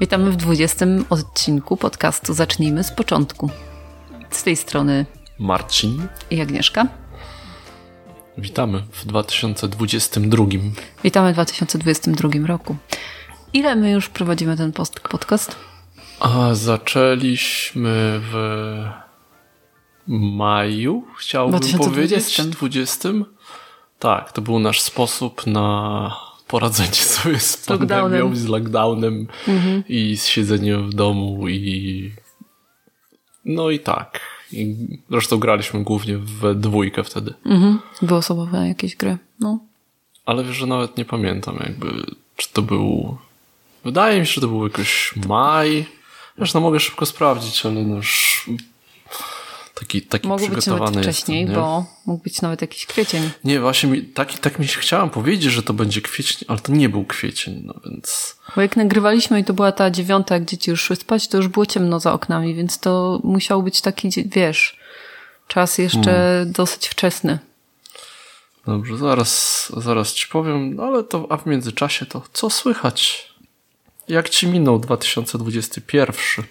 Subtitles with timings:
[0.00, 3.50] Witamy w 20 odcinku podcastu Zacznijmy z początku.
[4.30, 5.06] Z tej strony
[5.38, 6.86] Marcin i Agnieszka.
[8.38, 10.44] Witamy w 2022.
[11.04, 12.76] Witamy w 2022 roku.
[13.52, 14.72] Ile my już prowadzimy ten
[15.10, 15.56] podcast?
[16.20, 18.34] A zaczęliśmy w
[20.06, 22.42] maju, chciałbym 2020.
[22.42, 23.08] powiedzieć, 20.
[23.98, 29.84] Tak, to był nasz sposób na poradzenie sobie z, z pandemią, z lockdownem mhm.
[29.88, 32.12] i z siedzeniem w domu i
[33.44, 34.20] no i tak.
[34.52, 34.76] I
[35.10, 37.34] zresztą graliśmy głównie w dwójkę wtedy.
[37.46, 37.78] Mhm.
[38.02, 39.58] Wyosobowe jakieś gry, no.
[40.26, 43.16] Ale wiesz, że nawet nie pamiętam jakby, czy to był...
[43.84, 45.86] Wydaje mi się, że to był jakoś maj.
[46.38, 48.50] Wiesz, no mogę szybko sprawdzić, ale no już
[49.80, 53.30] taki, taki Mógł przygotowany być nawet wcześniej, jestem, bo mógł być nawet jakiś kwiecień.
[53.44, 56.72] Nie, właśnie mi, tak, tak mi się chciałam powiedzieć, że to będzie kwiecień, ale to
[56.72, 58.36] nie był kwiecień, no więc...
[58.56, 61.48] Bo jak nagrywaliśmy i to była ta dziewiąta, jak dzieci już szły spać, to już
[61.48, 64.76] było ciemno za oknami, więc to musiał być taki, wiesz,
[65.48, 66.52] czas jeszcze hmm.
[66.52, 67.38] dosyć wczesny.
[68.66, 73.30] Dobrze, zaraz, zaraz ci powiem, no ale to, a w międzyczasie to co słychać?
[74.08, 76.44] Jak ci minął 2021?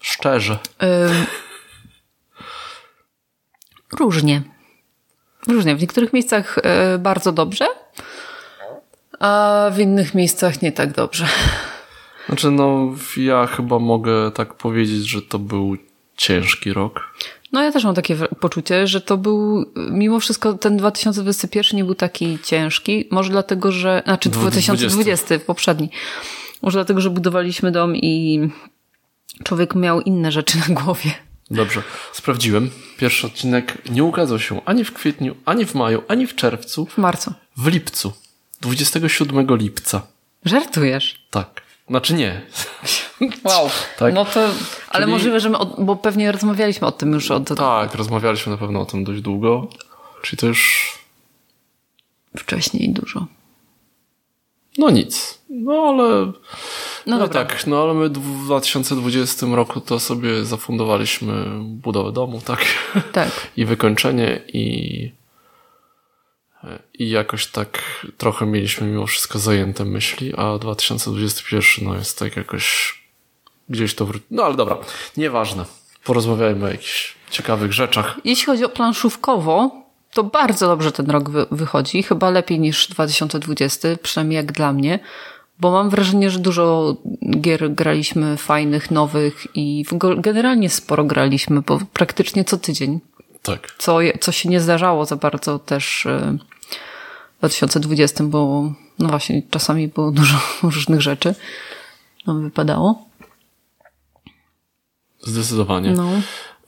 [0.00, 0.58] Szczerze.
[3.98, 4.42] różnie.
[5.48, 5.76] Różnie.
[5.76, 7.66] W niektórych miejscach y, bardzo dobrze,
[9.20, 11.26] a w innych miejscach nie tak dobrze.
[12.26, 15.76] Znaczy, no, ja chyba mogę tak powiedzieć, że to był
[16.16, 17.00] ciężki rok.
[17.52, 21.94] No, ja też mam takie poczucie, że to był, mimo wszystko, ten 2021 nie był
[21.94, 23.08] taki ciężki.
[23.10, 25.90] Może dlatego, że, znaczy 2020, 2020 poprzedni.
[26.62, 28.40] Może dlatego, że budowaliśmy dom i
[29.44, 31.10] człowiek miał inne rzeczy na głowie.
[31.50, 32.70] Dobrze, sprawdziłem.
[32.98, 36.86] Pierwszy odcinek nie ukazał się ani w kwietniu, ani w maju, ani w czerwcu.
[36.86, 37.32] W marcu.
[37.56, 38.12] W lipcu.
[38.60, 40.02] 27 lipca.
[40.44, 41.26] Żartujesz?
[41.30, 41.62] Tak.
[41.88, 42.40] Znaczy nie.
[43.44, 43.70] Wow.
[43.98, 44.14] tak?
[44.14, 44.40] No to,
[44.88, 45.12] ale Czyli...
[45.12, 47.48] możliwe, że my, od, bo pewnie rozmawialiśmy o tym już od...
[47.56, 49.68] Tak, rozmawialiśmy na pewno o tym dość długo.
[50.22, 50.92] Czyli to już...
[52.36, 53.26] Wcześniej dużo.
[54.78, 55.38] No nic.
[55.50, 56.32] No ale.
[57.06, 62.64] No, no tak, no ale my w 2020 roku to sobie zafundowaliśmy budowę domu, tak?
[63.12, 63.30] Tak.
[63.56, 65.20] I wykończenie i.
[66.94, 67.82] I jakoś tak
[68.18, 72.94] trochę mieliśmy mimo wszystko zajęte myśli, a 2021 no jest tak jakoś
[73.68, 74.24] gdzieś to wróci.
[74.30, 74.78] No ale dobra,
[75.16, 75.64] nieważne.
[76.04, 78.16] Porozmawiajmy o jakichś ciekawych rzeczach.
[78.24, 79.70] Jeśli chodzi o planszówkowo,
[80.12, 84.98] to bardzo dobrze ten rok wy wychodzi, chyba lepiej niż 2020, przynajmniej jak dla mnie,
[85.60, 86.96] bo mam wrażenie, że dużo
[87.40, 89.84] gier graliśmy fajnych, nowych i
[90.16, 93.00] generalnie sporo graliśmy, bo praktycznie co tydzień.
[93.42, 93.74] Tak.
[93.78, 96.38] Co, co się nie zdarzało za bardzo też e,
[97.36, 101.34] w 2020, bo no właśnie czasami było dużo różnych rzeczy
[102.26, 103.04] nam wypadało.
[105.20, 105.92] Zdecydowanie.
[105.92, 106.10] No.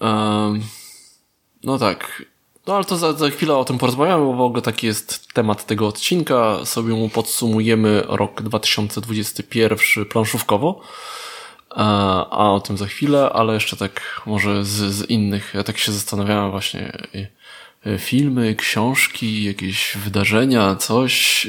[0.00, 0.62] Um,
[1.64, 2.22] no tak.
[2.66, 5.66] No ale to za, za chwilę o tym porozmawiamy, bo w ogóle taki jest temat
[5.66, 6.64] tego odcinka.
[6.64, 10.80] Sobie mu podsumujemy rok 2021 planszówkowo.
[11.70, 11.74] E,
[12.30, 15.52] a o tym za chwilę, ale jeszcze tak może z, z innych.
[15.54, 17.28] Ja tak się zastanawiałem właśnie e,
[17.92, 21.46] e, filmy, książki, jakieś wydarzenia, coś.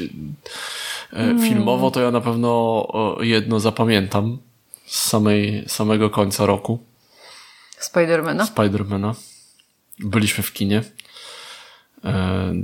[1.12, 1.42] Mm.
[1.42, 2.86] Filmowo to ja na pewno
[3.20, 4.38] jedno zapamiętam
[4.86, 6.78] z samej, samego końca roku.
[7.78, 8.46] Spidermana?
[8.46, 9.14] Spidermana.
[9.98, 10.82] Byliśmy w kinie.
[12.04, 12.54] E,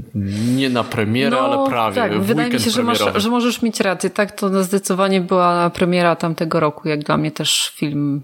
[0.54, 1.94] nie na premierę, no, ale prawie.
[1.94, 4.10] Tak, wydaje mi się, że, masz, że możesz mieć rację.
[4.10, 8.22] Tak, to zdecydowanie była premiera tamtego roku, jak dla mnie też film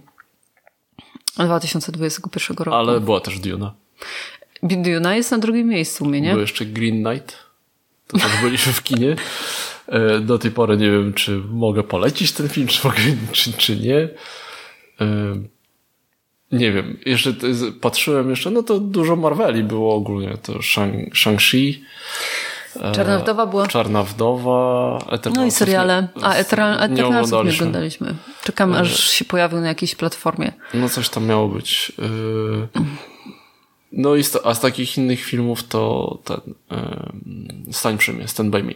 [1.39, 2.77] 2021 roku.
[2.77, 3.75] Ale była też Duna.
[4.63, 6.31] Duna jest na drugim miejscu u mnie, nie?
[6.31, 7.37] Był jeszcze Green Knight.
[8.07, 9.17] To też byliśmy w kinie.
[9.89, 12.99] E, do tej pory nie wiem, czy mogę polecić ten film, czy, mogę,
[13.33, 14.09] czy, czy nie.
[16.53, 17.35] E, nie wiem, jeszcze
[17.81, 20.53] patrzyłem jeszcze, no to dużo Marveli było ogólnie, to
[21.13, 21.81] Shang-Chi.
[22.81, 23.67] E, Czarna Wdowa była.
[23.67, 24.99] Czarna Wdowa.
[25.11, 26.09] Eternal no i seriale.
[26.23, 27.59] A Eternal, nie oglądaliśmy.
[27.59, 28.15] oglądaliśmy.
[28.45, 30.53] Czekamy, aż się pojawił na jakiejś platformie.
[30.75, 31.93] No coś tam miało być.
[31.99, 32.83] E,
[33.93, 36.41] no i a z takich innych filmów to ten
[37.73, 38.73] Stań przy mnie, Stand By Me.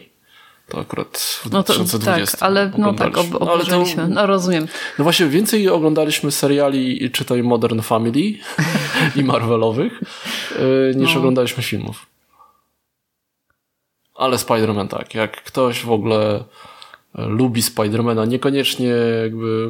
[0.71, 2.31] To akurat w no to, 2020.
[2.31, 4.07] Tak, ale no tak, ob, obejrzeliśmy.
[4.07, 4.67] No, rozumiem.
[4.99, 8.33] No właśnie, więcej oglądaliśmy seriali, czytaj Modern Family
[9.19, 10.01] i Marvelowych,
[10.59, 11.19] yy, niż no.
[11.19, 12.05] oglądaliśmy filmów.
[14.15, 15.15] Ale Spider-Man tak.
[15.15, 16.43] Jak ktoś w ogóle
[17.15, 19.69] e, lubi Spidermana, niekoniecznie jakby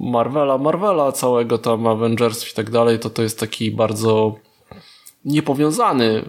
[0.00, 4.34] Marvela, Marvela całego tam Avengers i tak dalej, to to jest taki bardzo
[5.24, 6.24] niepowiązany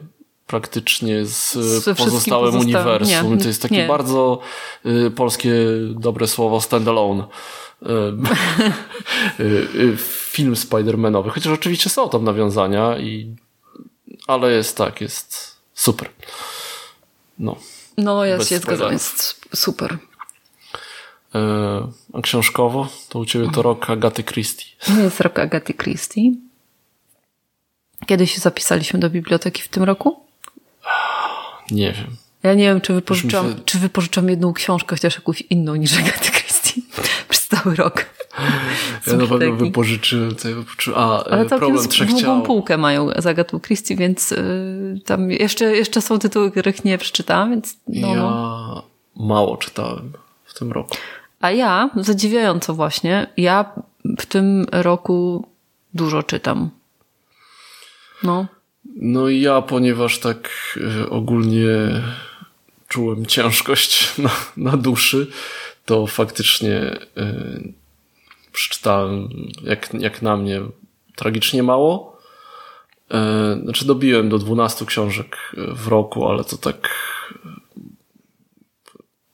[0.50, 1.54] praktycznie z,
[1.84, 3.34] Ze pozostałym uniwersum.
[3.34, 3.88] nie, to jest takie nie.
[3.88, 4.40] bardzo
[4.86, 5.54] y, polskie
[5.90, 7.24] dobre słowo standalone.
[7.84, 7.88] Y,
[9.44, 9.98] y, y,
[10.31, 13.36] film Spider-Manowy, chociaż oczywiście są tam nawiązania, i,
[14.28, 16.10] ale jest tak, jest super.
[17.40, 17.56] No.
[17.98, 19.98] No, ja się zgadzam, jest super.
[22.13, 22.88] A książkowo?
[23.10, 24.66] To u ciebie to rok Agaty Christie.
[24.86, 26.22] To jest rok Agaty Christie.
[28.06, 30.29] Kiedy się zapisaliśmy do biblioteki w tym roku?
[31.71, 32.16] Nie wiem.
[32.44, 36.31] Ja nie wiem, czy wypożyczam, się- czy wypożyczam jedną książkę, chociaż jakąś inną niż Agaty
[36.31, 36.81] Christie
[37.30, 38.06] przez cały rok.
[39.07, 41.00] Ja na pewno wypożyczyłem, co ja wypożyczyłem.
[41.00, 42.42] A, Ale e, całkiem problem z- trzech długą ciał.
[42.42, 47.50] półkę mają z Agatą Christie, więc y, tam jeszcze, jeszcze są tytuły, których nie przeczytałam,
[47.50, 48.83] więc no, Ja no.
[49.16, 50.13] mało czytałem
[50.45, 50.95] w tym roku.
[51.39, 53.66] A ja, zadziwiająco właśnie, ja
[54.19, 55.48] w tym roku
[55.94, 56.69] dużo czytam.
[58.24, 58.45] No.
[59.01, 61.68] No i ja, ponieważ tak e, ogólnie
[62.88, 65.28] czułem ciężkość na, na duszy,
[65.86, 66.75] to faktycznie
[67.18, 67.60] e,
[68.51, 69.30] przeczytałem,
[69.63, 70.62] jak, jak na mnie,
[71.16, 72.18] tragicznie mało.
[73.12, 76.90] E, Znaczy dobiłem do 12 książek w roku, ale to tak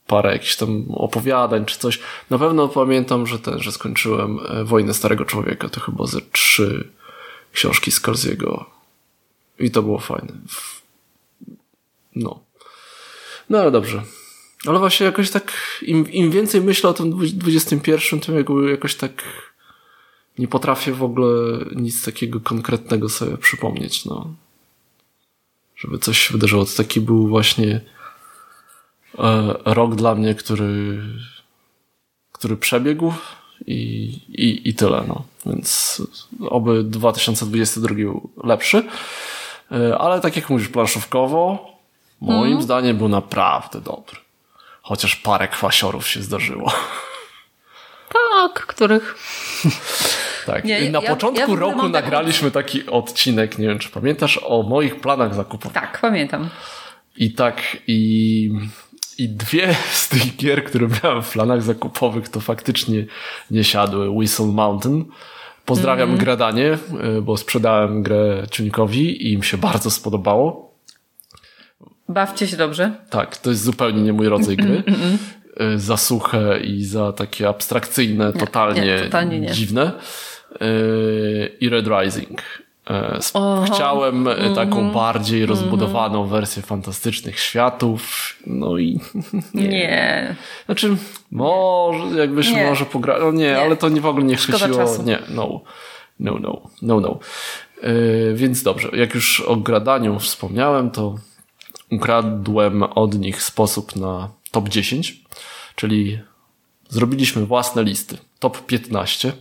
[0.07, 1.99] parę jakichś tam opowiadań czy coś.
[2.29, 6.89] Na pewno pamiętam, że ten, że skończyłem Wojnę Starego Człowieka, to chyba ze trzy
[7.51, 8.74] książki Scorsiego.
[9.59, 10.33] I to było fajne.
[12.15, 12.39] No.
[13.49, 14.03] No ale dobrze.
[14.67, 18.95] Ale właśnie jakoś tak, im, im więcej myślę o tym dwu- XXI, tym jakby jakoś
[18.95, 19.23] tak
[20.37, 24.33] nie potrafię w ogóle nic takiego konkretnego sobie przypomnieć, no.
[25.75, 26.65] Żeby coś się wydarzyło.
[26.65, 27.81] To taki był właśnie
[29.17, 31.01] e, rok dla mnie, który,
[32.31, 33.13] który przebiegł
[33.67, 33.75] i,
[34.27, 35.25] i, i tyle, no.
[35.45, 36.01] Więc
[36.49, 38.87] oby 2022 był lepszy.
[39.71, 41.69] E, Ale tak jak mówisz, planszówkowo,
[42.21, 44.17] moim zdaniem był naprawdę dobry.
[44.81, 46.73] Chociaż parę kwasiorów się zdarzyło.
[48.13, 49.15] Tak, których.
[50.45, 50.63] Tak.
[50.63, 55.01] Nie, Na ja- początku ja roku nagraliśmy taki odcinek, nie wiem czy pamiętasz, o moich
[55.01, 55.73] planach zakupowych.
[55.73, 56.49] Tak, pamiętam.
[57.17, 58.51] I tak, i,
[59.17, 63.05] i dwie z tych gier, które miałem w planach zakupowych, to faktycznie
[63.51, 64.09] nie siadły.
[64.09, 65.05] Whistle Mountain.
[65.65, 66.19] Pozdrawiam Mhm.
[66.19, 66.77] Gradanie,
[67.17, 70.75] y, bo sprzedałem grę Ciunikowi i im się bardzo spodobało.
[72.09, 72.91] Bawcie się dobrze.
[73.09, 74.83] Tak, to jest zupełnie nie mój rodzaj gry.
[74.87, 75.17] Mm,
[75.75, 79.51] Y, Za suche i za takie abstrakcyjne, totalnie, nie, totalnie nie.
[79.51, 79.91] dziwne.
[80.61, 82.41] Y, I Red Rising.
[83.33, 83.63] Oho.
[83.73, 84.55] Chciałem y, Mhm.
[84.55, 88.35] taką bardziej rozbudowaną wersję fantastycznych światów.
[88.47, 88.99] No i
[89.53, 90.35] Nie.
[90.65, 90.97] znaczy,
[91.31, 92.65] może, jakbyś Nie.
[92.65, 93.19] może pograł.
[93.19, 94.77] No nie, ale to nie w ogóle nie Szkoda chwyciło.
[94.77, 95.03] czasu.
[95.03, 95.61] Nie, no.
[96.19, 97.19] No, no, no, no.
[97.83, 101.15] Yy, więc dobrze, jak już o gradaniu wspomniałem, to
[101.91, 105.21] ukradłem od nich sposób na top 10,
[105.75, 106.19] czyli
[106.89, 108.17] zrobiliśmy własne listy.
[108.45, 109.33] Top 15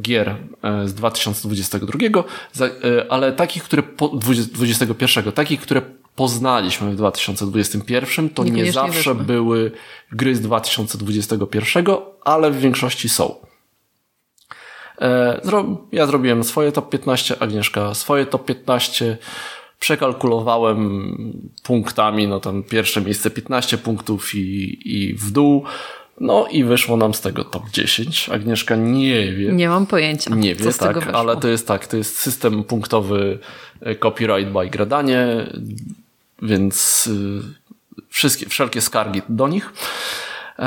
[0.00, 2.70] gier e, z 2022, za- e,
[3.10, 5.82] ale takich, które po, 20 21, takich, które
[6.14, 9.14] poznaliśmy w 2021, to nie zawsze wyszły.
[9.14, 9.72] były
[10.12, 11.84] gry z 2021,
[12.24, 13.34] ale w większości są.
[15.00, 15.40] E,
[15.92, 19.18] Ja zrobiłem swoje top 15, Agnieszka swoje top 15.
[19.78, 21.12] Przekalkulowałem
[21.62, 25.64] punktami, no tam pierwsze miejsce 15 punktów i, i w dół.
[26.20, 28.28] No i wyszło nam z tego top 10.
[28.28, 29.52] Agnieszka nie wie.
[29.52, 30.34] Nie mam pojęcia.
[30.34, 33.38] Nie co wie, z tego tak, ale to jest tak, to jest system punktowy
[33.80, 35.46] e, copyright by gradanie,
[36.42, 37.40] więc y,
[38.08, 39.72] wszystkie, wszelkie skargi do nich.
[40.58, 40.64] E,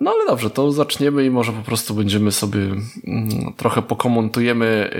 [0.00, 4.90] No ale dobrze, to zaczniemy i może po prostu będziemy sobie mm, trochę pokomentujemy,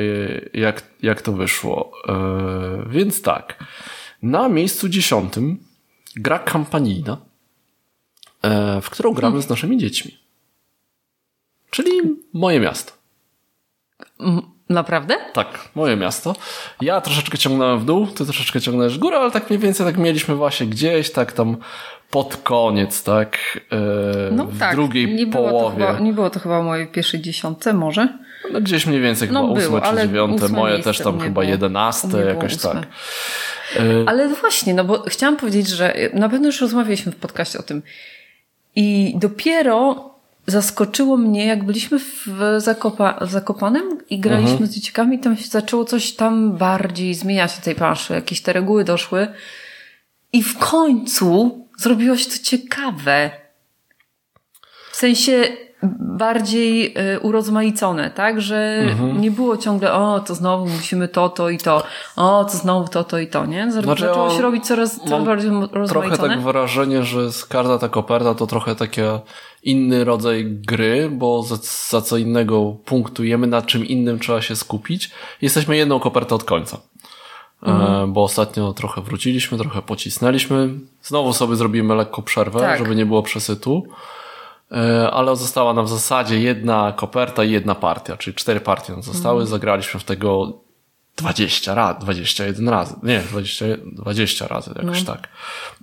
[0.55, 1.93] jak, jak to wyszło.
[2.09, 3.65] E, Więc tak,
[4.23, 5.59] na miejscu dziesiątym
[6.17, 7.30] gra kampanijna, e,
[8.83, 10.19] w którą gramy z naszymi dziećmi.
[11.71, 11.91] Czyli
[12.33, 12.93] moje miasto.
[14.69, 15.15] Naprawdę?
[15.33, 16.37] Tak, moje miasto.
[16.81, 19.97] Ja troszeczkę ciągnąłem w dół, ty troszeczkę ciągnąłeś w górę, ale tak mniej więcej tak
[19.99, 21.57] mieliśmy właśnie gdzieś, tak tam
[22.11, 23.39] pod koniec, tak,
[23.73, 23.77] e,
[24.33, 24.75] No w tak.
[24.75, 25.79] drugiej nie było połowie.
[25.87, 28.19] To chyba, nie było to chyba w mojej pierwszej dziesiątce, może?
[28.53, 31.53] No gdzieś mniej więcej No chyba było, ósme czy dziewiąte, moje też tam chyba było.
[31.53, 32.73] jedenaste, było jakoś ósme.
[32.73, 32.87] tak.
[34.07, 37.83] Ale właśnie, no bo chciałam powiedzieć, że na pewno już rozmawialiśmy w podcaście o tym.
[38.77, 40.11] I dopiero
[40.47, 42.27] zaskoczyło mnie, jak byliśmy w,
[42.59, 44.67] Zakopa, Zakopanem i graliśmy Mhm.
[44.67, 48.13] z dzieciakami, tam się zaczęło coś tam bardziej zmieniać na tej planszy.
[48.15, 49.29] Jakieś te reguły doszły.
[50.33, 53.31] I w końcu zrobiło się to ciekawe.
[54.93, 55.45] W sensie
[55.99, 58.41] bardziej y, urozmaicone, tak?
[58.41, 59.21] Że Mhm.
[59.21, 61.83] nie było ciągle, o, to znowu musimy to, to i to,
[62.17, 63.67] o, to znowu to, to i to, nie?
[63.73, 66.29] Zar- Znaczy, Zaczęło się robić coraz, coraz bardziej Trochę rozmaicone.
[66.29, 69.01] tak wrażenie, że z każda ta koperta to trochę taki
[69.63, 71.57] inny rodzaj gry, bo za,
[71.91, 75.11] za co innego punktujemy, na czym innym trzeba się skupić.
[75.43, 76.79] Jesteśmy jedną kopertę od końca.
[77.67, 80.69] E, bo ostatnio trochę wróciliśmy, trochę pocisnęliśmy.
[81.03, 82.79] Znowu sobie zrobimy lekko przerwę, Tak.
[82.79, 83.83] żeby nie było przesytu.
[84.73, 89.03] E, ale została nam w zasadzie jedna koperta i jedna partia, czyli cztery partie nam
[89.03, 89.47] zostały.
[89.47, 90.61] Zagraliśmy w tego
[91.17, 92.95] 20 razy, 21 razy.
[93.03, 95.29] Nie, 20, 20 razy, jakoś tak.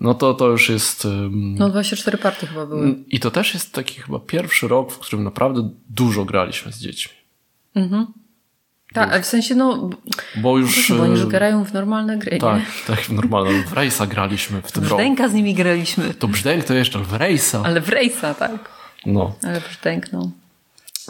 [0.01, 1.05] No to to już jest.
[1.05, 2.95] ym, No 24 partie chyba były.
[3.07, 7.13] I to też jest taki chyba pierwszy rok, w którym naprawdę dużo graliśmy z dziećmi.
[8.93, 9.89] Tak, ale w sensie, no,
[10.35, 10.91] Bo już.
[10.91, 12.95] bo oni już e, grają w normalne gry, Tak, nie?
[12.95, 13.63] tak, normalnie.
[13.63, 14.95] W Rejsa graliśmy w tym roku.
[14.95, 16.13] Brzdęka z nimi graliśmy.
[16.13, 17.61] To brzdęk to jeszcze w Rejsa.
[17.65, 18.76] Ale w rejsa, tak.
[19.07, 19.35] No.
[19.43, 20.31] Ale brzdęk, no.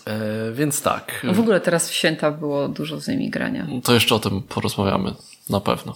[0.07, 1.25] E, więc tak.
[1.33, 3.67] W ogóle teraz w święta było dużo z nimi grania.
[3.83, 5.13] To jeszcze o tym porozmawiamy.
[5.49, 5.95] Na pewno.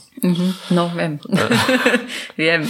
[0.72, 1.20] No, wiem.
[2.38, 2.68] wiem.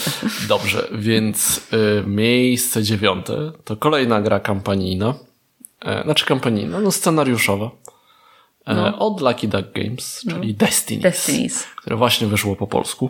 [0.48, 5.14] Dobrze, więc y, miejsce dziewiąte to kolejna gra kampanijna.
[5.86, 7.72] E, znaczy kampanijna, no scenariuszowa.
[8.68, 11.02] E, Od Lucky Duck Games, czyli Destiny.
[11.02, 11.64] Destinies.
[11.64, 13.10] Które właśnie wyszło po polsku.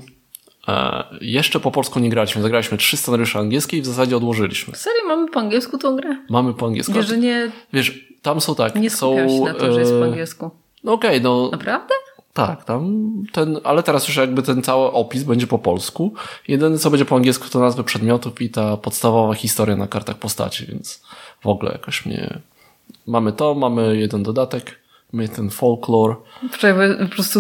[0.68, 2.42] E, jeszcze po polsku nie graliśmy.
[2.42, 4.76] Zagraliśmy trzy scenariusze angielskie i w zasadzie odłożyliśmy.
[4.76, 6.18] Serio, mamy po angielsku tą grę?
[6.30, 6.94] Mamy po angielsku.
[6.94, 8.76] Wiesz, że nie, Wiesz, tam są tak.
[8.76, 10.52] nie są, skupiam się na tym, że jest po e, angielsku.
[10.84, 11.94] No okej, no Naprawdę?
[12.34, 16.14] tak, tam ten, ale teraz już jakby ten cały opis będzie po polsku.
[16.48, 20.66] Jedyne co będzie po angielsku to nazwy przedmiotów i ta podstawowa historia na kartach postaci,
[20.66, 21.04] więc
[21.42, 22.40] w ogóle jakoś mnie...
[23.08, 24.80] Mamy to, mamy jeden dodatek,
[25.14, 26.16] mamy ten folklore.
[26.52, 27.40] Wczoraj po prostu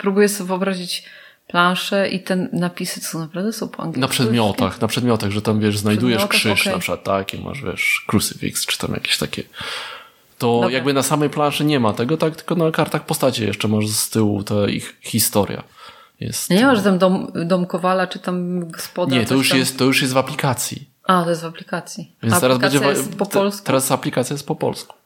[0.00, 1.04] próbuję sobie wyobrazić
[1.50, 4.00] planszę i te napisy, co naprawdę są po angielsku.
[4.00, 6.72] Na przedmiotach, na przedmiotach, że tam wiesz, znajdujesz krzyż okej.
[6.72, 9.42] na przykład, tak, i masz wiesz, crucifix, czy tam jakieś takie.
[10.38, 10.70] To Dobra.
[10.70, 14.10] jakby na samej planszy nie ma tego, tak, tylko na kartach postaci jeszcze masz z
[14.10, 15.62] tyłu ta ich historia.
[16.20, 16.50] Jest.
[16.50, 19.16] Nie ma, że tam dom, dom Kowala, czy tam gospoda.
[19.16, 19.58] Nie, to już tam...
[19.58, 20.90] jest, to już jest w aplikacji.
[21.04, 22.16] A, to jest w aplikacji.
[22.22, 22.78] Więc A teraz będzie.
[22.78, 23.66] jest po polsku?
[23.66, 24.96] Teraz aplikacja jest po polsku.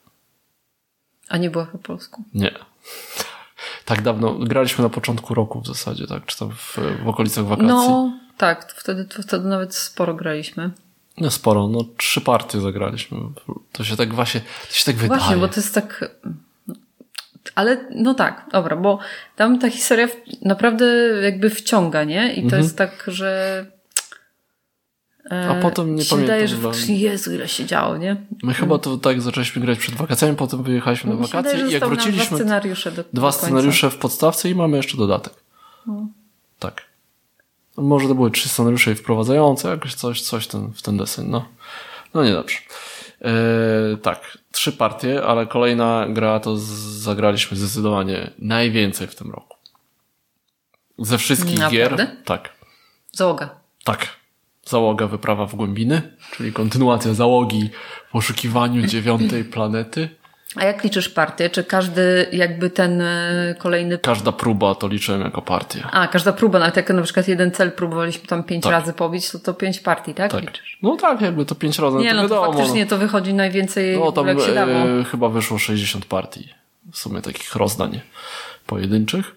[1.29, 2.23] A nie była po polsku.
[2.35, 2.55] Nie.
[3.85, 7.69] Tak dawno, graliśmy na początku roku w zasadzie, tak, czy tam w, w okolicach wakacji.
[7.69, 7.89] No.
[7.89, 10.71] No, tak, wtedy, wtedy nawet sporo graliśmy.
[11.19, 13.19] no sporo, no trzy partie zagraliśmy.
[13.73, 15.21] To się tak właśnie, to się tak wydaje.
[15.21, 16.11] Właśnie, bo to jest tak.
[17.55, 18.99] Ale no tak, dobra, bo
[19.37, 20.09] tam ta historia
[20.43, 20.85] naprawdę
[21.23, 22.33] jakby wciąga, nie?
[22.33, 22.63] I to Mhm.
[22.63, 23.67] jest tak, że.
[25.31, 28.17] E, A potem nie się wydaje, że pamiętam, bo- faktycznie Jezu, ile się działo, nie?
[28.43, 31.73] My chyba to tak zaczęliśmy grać przed wakacjami, potem wyjechaliśmy na się wakacje wydaje, i
[31.73, 35.33] jak nam Dwa wróciliśmy, scenariusze do, dwa scenariusze w podstawce i mamy jeszcze dodatek.
[36.59, 36.83] Tak.
[37.77, 41.49] Może to były trzy scenariusze i wprowadzające, jakoś coś, coś ten, w ten deseń, no.
[42.15, 42.59] No niedobrze.
[43.21, 49.57] Eee, tak, trzy partie, ale kolejna gra to zagraliśmy zdecydowanie najwięcej w tym roku.
[50.99, 51.97] Ze wszystkich Naprawdę?
[52.07, 52.17] gier.
[52.25, 52.53] Tak.
[53.13, 53.51] Załoga.
[53.85, 54.09] Tak.
[54.67, 56.03] Załoga Wyprawa w Głębiny,
[56.37, 57.71] czyli kontynuacja załogi
[58.09, 60.09] w poszukiwaniu dziewiątej planety.
[60.57, 61.51] A jak liczysz partię?
[61.51, 63.99] Czy każdy jakby ten e, kolejny.
[63.99, 65.85] Każda próba to liczyłem jako partię.
[65.93, 68.73] A, każda próba, nawet jak na przykład jeden cel próbowaliśmy tam pięć Tak.
[68.73, 70.31] razy pobić, to to pięć partii, tak?
[70.33, 70.41] Tak.
[70.41, 70.79] Liczysz?
[70.83, 72.53] No tak, jakby to pięć razy, Nie, to no to wiadomo.
[72.53, 74.71] faktycznie to wychodzi najwięcej, no, no, tam jak się dało.
[74.73, 76.49] e, chyba wyszło 60 partii.
[76.93, 78.01] W sumie takich rozdań
[78.67, 79.37] pojedynczych.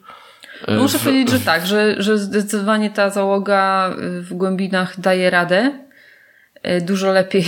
[0.68, 5.30] E, Muszę w- powiedzieć, że tak, że, że zdecydowanie ta załoga y, w głębinach daje
[5.30, 5.80] radę.
[6.68, 7.46] y, Dużo lepiej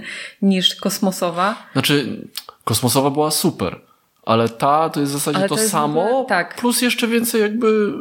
[0.42, 1.54] niż kosmosowa.
[1.72, 2.26] Znaczy,
[2.64, 3.80] kosmosowa była super,
[4.26, 6.54] ale ta to jest w zasadzie to, to jest samo, ogóle- tak.
[6.56, 7.92] plus jeszcze więcej jakby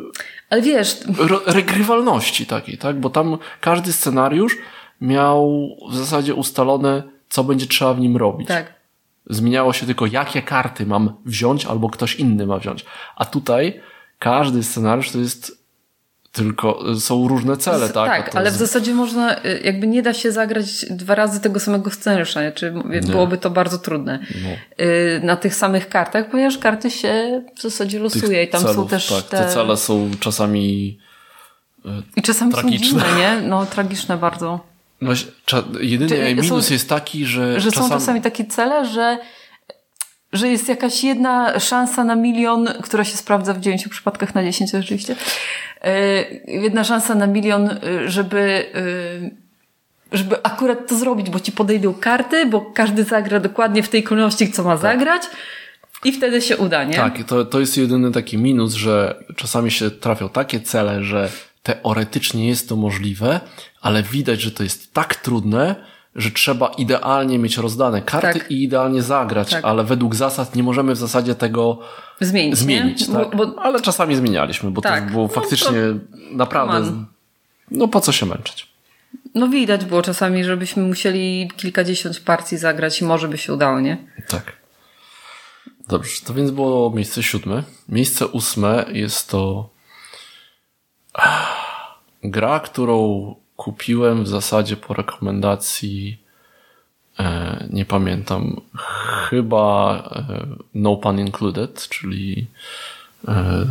[0.50, 0.98] Ale wiesz,
[1.46, 3.00] regrywalności takiej, tak?
[3.00, 4.58] Bo tam każdy scenariusz
[5.01, 8.48] miał w zasadzie ustalone, co będzie trzeba w nim robić.
[8.48, 8.74] tak.
[9.30, 12.86] Zmieniało się tylko, jakie karty mam wziąć, albo ktoś inny ma wziąć.
[13.16, 13.82] A tutaj
[14.22, 15.62] każdy scenariusz to jest
[16.32, 18.25] tylko, są różne cele, tak?
[18.25, 21.92] Tak, ale w zasadzie można, y, jakby nie da się zagrać dwa razy tego samego
[21.92, 22.51] scenariusza, nie?
[22.51, 22.74] czy
[23.08, 24.20] byłoby to bardzo trudne.
[24.44, 24.50] No.
[24.86, 28.92] Y, Na tych samych kartach, ponieważ karty się w zasadzie losuje i tam są celów,
[28.92, 29.38] też tak, te...
[29.38, 30.98] te cele są czasami
[32.16, 32.88] I czasami tragiczne.
[32.88, 33.48] są dziwne, nie?
[33.48, 34.60] No, tragiczne bardzo.
[35.48, 39.18] Cza- jedyny minus są- jest taki, że, Że czasami, są czasami takie cele, że,
[40.33, 44.75] że jest jakaś jedna szansa na milion, która się sprawdza w dziewięciu przypadkach na dziesięć
[44.75, 45.15] oczywiście.
[45.83, 48.65] Yy, Jedna szansa na milion, yy, żeby,
[49.21, 49.31] yy,
[50.11, 54.51] żeby akurat to zrobić, bo ci podejdą karty, bo każdy zagra dokładnie w tej kolejności,
[54.51, 55.21] co ma zagrać
[56.05, 56.95] i wtedy się uda, nie?
[56.95, 61.29] Tak, to, to jest jedyny taki minus, że czasami się trafią takie cele, że
[61.63, 63.39] teoretycznie jest to możliwe,
[63.81, 65.75] ale widać, że to jest tak trudne,
[66.15, 68.51] że trzeba idealnie mieć rozdane karty Tak.
[68.51, 69.65] i idealnie zagrać, Tak.
[69.65, 71.80] ale według zasad nie możemy w zasadzie tego
[72.20, 73.08] Zmienić, zmienić.
[73.08, 73.36] Tak?
[73.36, 75.06] Bo, bo, Ale czasami zmienialiśmy, bo Tak.
[75.06, 75.77] to było No faktycznie
[76.32, 76.74] naprawdę.
[76.74, 77.06] come on.
[77.72, 78.72] No po co się męczyć?
[79.36, 83.98] no widać było czasami, żebyśmy musieli kilkadziesiąt partii zagrać i może by się udało, nie?
[84.27, 84.53] Tak.
[85.88, 87.63] Dobrze, to więc było miejsce siódme.
[87.89, 89.70] Miejsce ósme jest to
[91.13, 91.48] ah,
[92.24, 96.18] gra, którą kupiłem w zasadzie po rekomendacji
[97.20, 98.62] e, nie pamiętam,
[99.30, 102.48] chyba e, No Pun Included, czyli
[103.27, 103.65] e,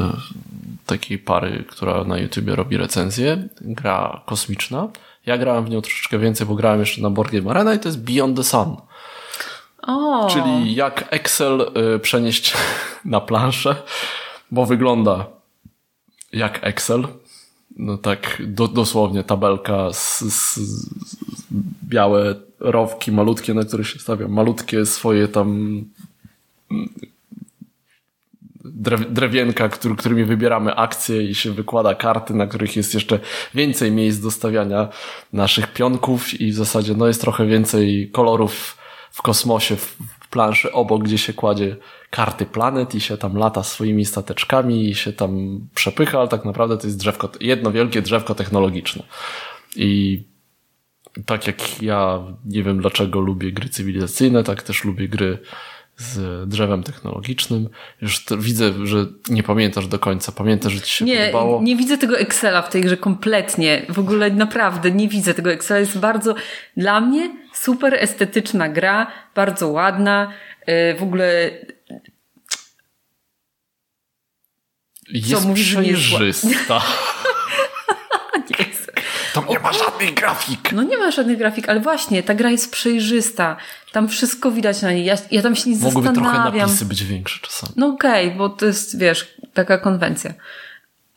[0.86, 3.48] takiej pary, która na YouTubie robi recenzję.
[3.60, 4.88] Gra kosmiczna.
[5.26, 7.88] Ja grałem w nią troszeczkę więcej, bo grałem jeszcze na Board Game Arena i to
[7.88, 8.76] jest Beyond the Sun.
[9.82, 11.70] O, Czyli jak Excel
[12.02, 12.54] przenieść
[13.04, 13.76] na planszę,
[14.50, 15.26] bo wygląda
[16.32, 17.04] jak Excel.
[17.76, 20.86] No tak do, dosłownie tabelka z, z, z
[21.88, 25.48] białe rowki malutkie, na które się stawia malutkie swoje tam
[26.70, 26.88] mm,
[28.64, 33.20] drew, drewienka, który, którymi wybieramy akcje i się wykłada karty, na których jest jeszcze
[33.54, 34.88] więcej miejsc do stawiania
[35.32, 38.76] naszych pionków i w zasadzie no jest trochę więcej kolorów
[39.10, 39.96] w kosmosie, w
[40.30, 41.76] planszy obok, gdzie się kładzie
[42.10, 46.78] karty planet i się tam lata swoimi stateczkami i się tam przepycha, ale tak naprawdę
[46.78, 49.02] to jest drzewko, jedno wielkie drzewko technologiczne.
[49.76, 50.22] I
[51.26, 55.38] tak jak ja nie wiem dlaczego lubię gry cywilizacyjne, tak też lubię gry
[55.96, 57.68] z drzewem technologicznym.
[58.02, 60.32] Już widzę, że nie pamiętasz do końca.
[60.32, 61.62] Pamiętasz, że ci się nie, podobało?
[61.62, 63.86] nie widzę tego Excela w tej grze kompletnie.
[63.88, 65.80] W ogóle naprawdę nie widzę tego Excela.
[65.80, 66.34] Jest bardzo,
[66.76, 67.30] dla mnie,
[67.62, 70.32] super estetyczna gra, bardzo ładna.
[70.66, 71.50] Yy, W ogóle
[75.08, 76.82] jest jest przejrzysta.
[78.58, 78.92] jest.
[79.34, 80.72] Tam nie ma żadnych grafik.
[80.72, 83.56] No nie ma żadnych grafik, ale właśnie, ta gra jest przejrzysta.
[83.92, 85.04] Tam wszystko widać na niej.
[85.04, 86.68] Ja, ja tam się nie Mogłyby trochę zastanawiam.
[86.68, 87.72] napisy być większe czasami.
[87.76, 90.34] No okej, bo to jest, wiesz, taka konwencja.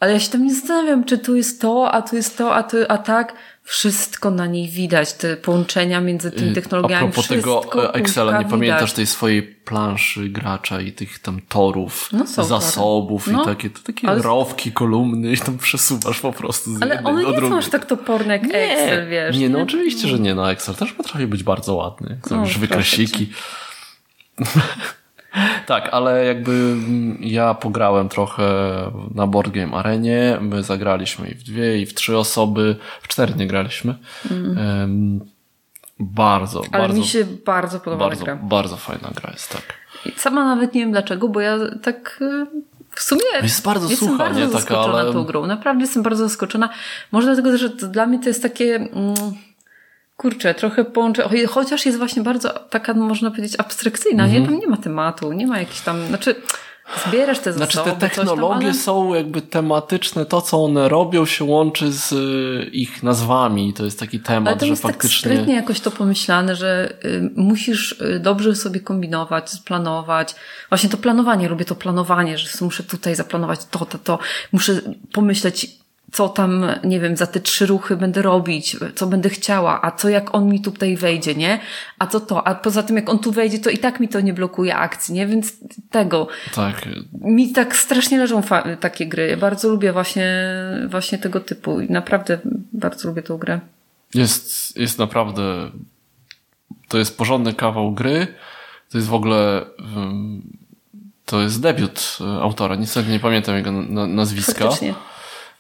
[0.04, 2.63] Ale ja się tam nie zastanawiam, czy tu jest to, a tu jest to, a
[2.63, 3.34] tu, a tak.
[3.63, 7.08] Wszystko na niej widać, te połączenia między tymi Y, technologiami.
[7.08, 8.94] A propos wszystko, tego Excela, nie pamiętasz widać.
[8.94, 13.36] tej swojej planszy gracza i tych tam torów, No zasobów tory.
[13.36, 13.46] i No.
[13.46, 17.24] takie, to takie Ale- rowki, kolumny i tam przesuwasz po prostu z Ale jednej one
[17.24, 19.38] do nie są aż tak toporne jak Excel, wiesz.
[19.38, 20.36] Nie, no oczywiście, że nie.
[20.36, 22.10] No Excel też potrafi być bardzo ładny.
[22.10, 23.30] Jak proszę wykresiki.
[25.65, 28.43] Tak, ale jakby mm, ja pograłem trochę
[29.15, 30.38] na Board Game Arenie.
[30.41, 32.76] My zagraliśmy i w dwie, i w trzy osoby.
[33.02, 33.96] W cztery nie graliśmy.
[34.32, 35.19] Em,
[36.00, 36.62] bardzo.
[36.72, 38.36] Ale bardzo, mi się bardzo podoba bardzo, gra.
[38.36, 39.74] bardzo fajna gra jest, tak.
[40.06, 42.46] I Sama nawet nie wiem dlaczego, bo ja tak y,
[42.89, 44.46] w sumie Jest bardzo jestem sucha, bardzo nie?
[44.46, 45.46] Taka, zaskoczona ale- tą grą.
[45.46, 46.69] Naprawdę jestem bardzo zaskoczona.
[47.12, 48.76] Może dlatego, że dla mnie to jest takie...
[48.76, 49.13] Mm,
[50.17, 51.23] kurczę, trochę połączę...
[51.23, 54.28] cho- Chociaż jest właśnie bardzo taka, można powiedzieć, abstrakcyjna.
[54.28, 54.41] Nie?
[54.41, 56.08] Tam nie ma tematu, nie ma jakichś tam...
[56.08, 56.36] Znaczy,
[57.08, 58.73] zbierasz te Znaczy zasoby, te coś tam, technologie ale...
[58.73, 63.73] są jakby tematyczne, to co one robią się łączy z y, ich nazwami.
[63.73, 65.32] To jest taki Ale temat, to że jest tak faktycznie...
[65.32, 70.36] sprytnie jakoś to pomyślane, że y, musisz y, dobrze sobie kombinować, planować.
[70.69, 74.19] Właśnie to planowanie, lubię to planowanie, że muszę tutaj zaplanować to, to, to.
[74.52, 74.82] Muszę
[75.13, 75.83] pomyśleć,
[76.13, 80.10] co tam, nie wiem, za te trzy ruchy będę robić, co będę chciała, a co
[80.10, 81.60] jak on mi tutaj wejdzie, nie?
[81.99, 82.47] A co to?
[82.47, 85.13] A poza tym jak on tu wejdzie, to i tak mi to nie blokuje akcji,
[85.13, 85.28] nie?
[85.28, 85.54] Więc
[85.89, 86.28] tego.
[86.56, 86.82] Tak,
[87.21, 88.41] Mi tak strasznie leżą
[88.80, 89.28] takie gry.
[89.28, 90.47] Ja bardzo lubię właśnie,
[90.88, 92.39] właśnie tego typu i naprawdę
[92.73, 93.60] bardzo lubię tą grę.
[94.13, 95.71] Jest, jest naprawdę.
[96.88, 98.28] To jest porządny kawał gry.
[98.91, 99.65] To jest w ogóle.
[101.26, 102.76] To jest debiut y, autora.
[102.76, 104.54] Niestety nie pamiętam jego na, nazwiska.
[104.54, 104.93] Faktycznie.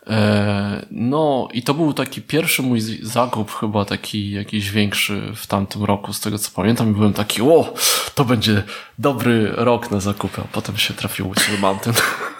[0.07, 5.83] E, no i to był taki pierwszy mój zakup, chyba taki jakiś większy w tamtym
[5.83, 6.91] roku, z tego co pamiętam.
[6.91, 7.73] I byłem taki, o,
[8.15, 8.63] to będzie
[8.99, 10.41] dobry rok na zakupy.
[10.41, 11.95] A potem się trafił Whistle Mountain.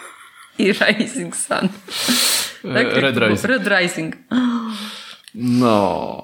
[0.60, 1.70] I Rising Sun.
[2.66, 3.18] E, Tak, Red?
[3.18, 3.44] Rising.
[3.44, 4.16] Red Rising.
[5.36, 6.24] No,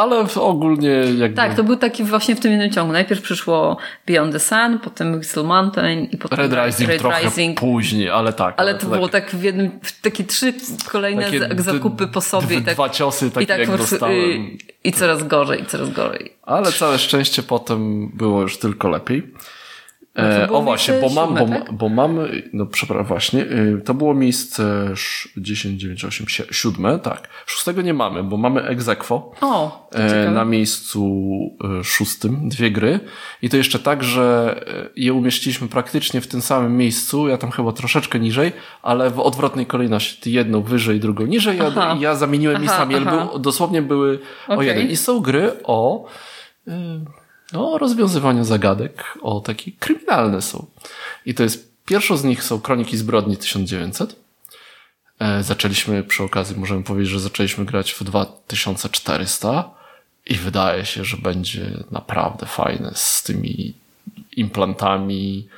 [0.00, 1.36] ale ogólnie jakby...
[1.36, 2.92] Tak, to był taki właśnie w tym jednym ciągu.
[2.92, 7.60] Najpierw przyszło Beyond the Sun, potem Whistle Mountain i potem Red Rising Red trochę Rising.
[7.60, 8.54] później, ale tak.
[8.56, 10.54] Ale to było tak w jednym, w takie trzy
[10.88, 12.56] kolejne Takie zakupy po sobie.
[12.56, 14.16] i tak, dwa ciosy takie i tak jak dostałem.
[14.16, 16.32] y, I coraz gorzej, i coraz gorzej.
[16.42, 19.22] Ale całe szczęście potem było już tylko lepiej.
[20.24, 21.72] E, o właśnie, bo mam, bo, tak?
[21.72, 22.18] bo mam,
[22.52, 27.28] no przepraszam, właśnie, y, to było miejsce sz- 10, 9, 8, 7, tak.
[27.46, 29.32] Szóstego nie mamy, bo mamy Exequo.
[29.40, 31.00] O, E, na miejscu
[31.80, 33.00] e, szóstym, dwie gry.
[33.42, 37.50] I to jeszcze tak, że e, je umieściliśmy praktycznie w tym samym miejscu, ja tam
[37.50, 38.52] chyba troszeczkę niżej,
[38.82, 40.20] ale w odwrotnej kolejności.
[40.22, 41.58] Ty jedną wyżej, drugą niżej.
[41.58, 44.66] Ja, ja zamieniłem Aha, miejscami, ale był, dosłownie były o Okej.
[44.66, 44.90] jeden.
[44.90, 46.06] I są gry o
[46.68, 46.70] y,
[47.52, 50.66] no, rozwiązywania zagadek o takie kryminalne są.
[51.26, 54.16] I to jest, pierwszą z nich są Kroniki Zbrodni 1900.
[55.20, 59.70] E, zaczęliśmy przy okazji, możemy powiedzieć, że zaczęliśmy grać w 2400
[60.26, 63.74] i wydaje się, że będzie naprawdę fajne z tymi
[64.36, 65.48] implantami.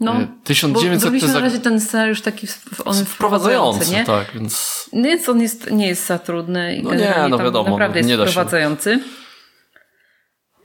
[0.00, 2.46] No, E, 1900 bo to na razie ten scenariusz taki
[2.84, 4.04] on wprowadzający, nie?
[4.04, 7.70] tak, więc No Więc on jest, nie jest za trudny i No nie, no wiadomo,
[7.70, 8.32] naprawdę jest nie da się.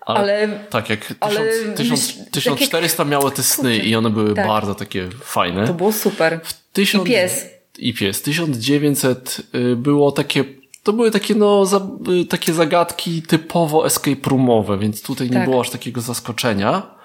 [0.08, 4.34] Ale, Ale tak, jak ale 1000, 1000, myśl- 1400 miały te sny i one były
[4.34, 4.48] tak.
[4.48, 5.68] bardzo takie fajne.
[5.68, 6.40] to było super.
[6.74, 7.46] Tysiąc- I pies.
[7.78, 8.22] I pies.
[8.22, 10.44] 1900 y, było takie,
[10.84, 11.88] to były takie no, za,
[12.22, 15.50] y, takie zagadki typowo escape roomowe, więc tutaj nie Tak.
[15.50, 16.96] było aż takiego zaskoczenia,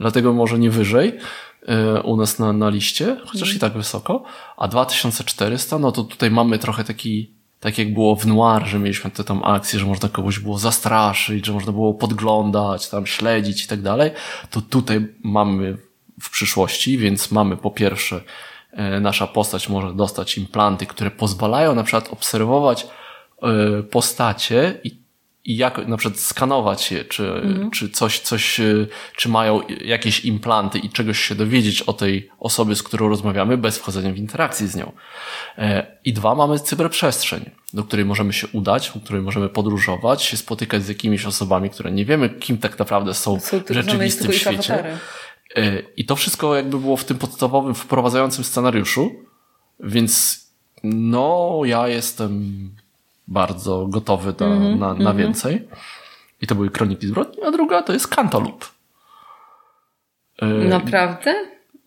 [0.00, 1.08] dlatego może nie wyżej
[1.98, 4.24] y, u nas na, na liście, chociaż i tak wysoko.
[4.56, 9.10] A 2400, no to tutaj mamy trochę taki, tak jak było w Noir, że mieliśmy
[9.10, 13.68] te tam akcje, że można kogoś było zastraszyć, że można było podglądać, tam śledzić i
[13.68, 14.10] tak dalej,
[14.50, 15.76] to tutaj mamy
[16.20, 18.20] w przyszłości, więc mamy po pierwsze
[18.72, 22.86] e, nasza postać może dostać implanty, które pozwalają na przykład obserwować
[23.42, 25.05] e, postacie i,
[25.46, 30.78] i jak na przykład skanować je, czy, czy coś, coś, e, czy mają jakieś implanty
[30.78, 34.76] i czegoś się dowiedzieć o tej osobie, z którą rozmawiamy, bez wchodzenia w interakcję z
[34.76, 34.92] nią.
[35.58, 40.36] E, I dwa, mamy cyberprzestrzeń, do której możemy się udać, w której możemy podróżować, się
[40.36, 44.84] spotykać z jakimiś osobami, które nie wiemy, kim tak naprawdę są, Są w rzeczywistym świecie.
[45.56, 49.14] E, I to wszystko jakby było w tym podstawowym, wprowadzającym scenariuszu,
[49.80, 50.44] więc
[50.84, 52.70] no, ja jestem
[53.28, 55.68] bardzo gotowy na, Mhm, na, na więcej.
[56.42, 58.66] I to były Kroniki Zbrodni, a druga to jest Cantaloupe.
[60.42, 61.34] E, Naprawdę?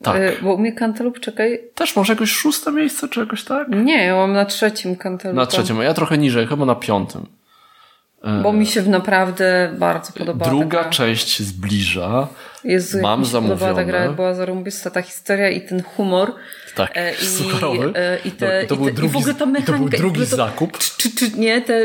[0.04, 0.16] tak.
[0.18, 1.60] Y, Bo u mnie kantalup, czekaj.
[1.76, 3.68] Też może jakoś szóste miejsce, czy jakoś tak?
[3.70, 5.36] Nie, ja mam na trzecim kantalup.
[5.36, 7.26] Na trzecim, a ja trochę niżej, chyba na piątym.
[8.44, 10.92] Bo mi się naprawdę bardzo podobała Druga ta gra.
[10.92, 12.28] część zbliża.
[12.64, 13.86] Jezu, mam mi się podobała ta zamówione.
[13.86, 16.34] gra, była zarąbista ta historia i ten humor.
[16.88, 17.92] Tak, E, i, sucharowy.
[17.96, 19.96] e, i, te, to i, był te, drugi- I w ogóle ta to był mechanika.
[19.96, 20.78] i w drugi to- zakup.
[20.78, 21.82] Czy, czy, czy nie, te...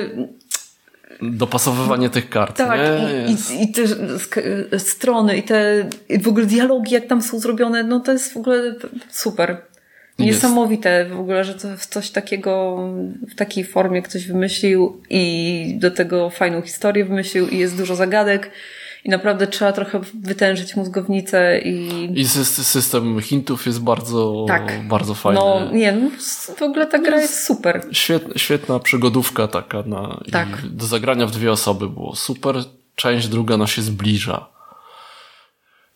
[1.22, 3.26] Dopasowywanie tych kart, Tak, nie?
[3.28, 7.38] i, Jest- i, i te strony, i te i w ogóle dialogi, jak tam są
[7.38, 8.74] zrobione, no to jest w ogóle
[9.10, 9.50] super.
[9.50, 9.62] Jest.
[10.18, 12.76] Niesamowite w ogóle, że to coś takiego
[13.30, 18.50] w takiej formie ktoś wymyślił i do tego fajną historię wymyślił i jest dużo zagadek
[19.04, 22.04] i naprawdę trzeba trochę wytężyć mózgownicę i...
[22.20, 24.88] I sys- system hintów jest bardzo, Tak.
[24.88, 25.40] bardzo fajny.
[25.40, 26.10] No nie, no,
[26.56, 27.86] w ogóle ta gra jest super.
[27.92, 30.66] Świetna, świetna przygodówka taka na, Tak.
[30.68, 32.56] do zagrania w dwie osoby było super.
[32.96, 34.46] Część druga no się zbliża.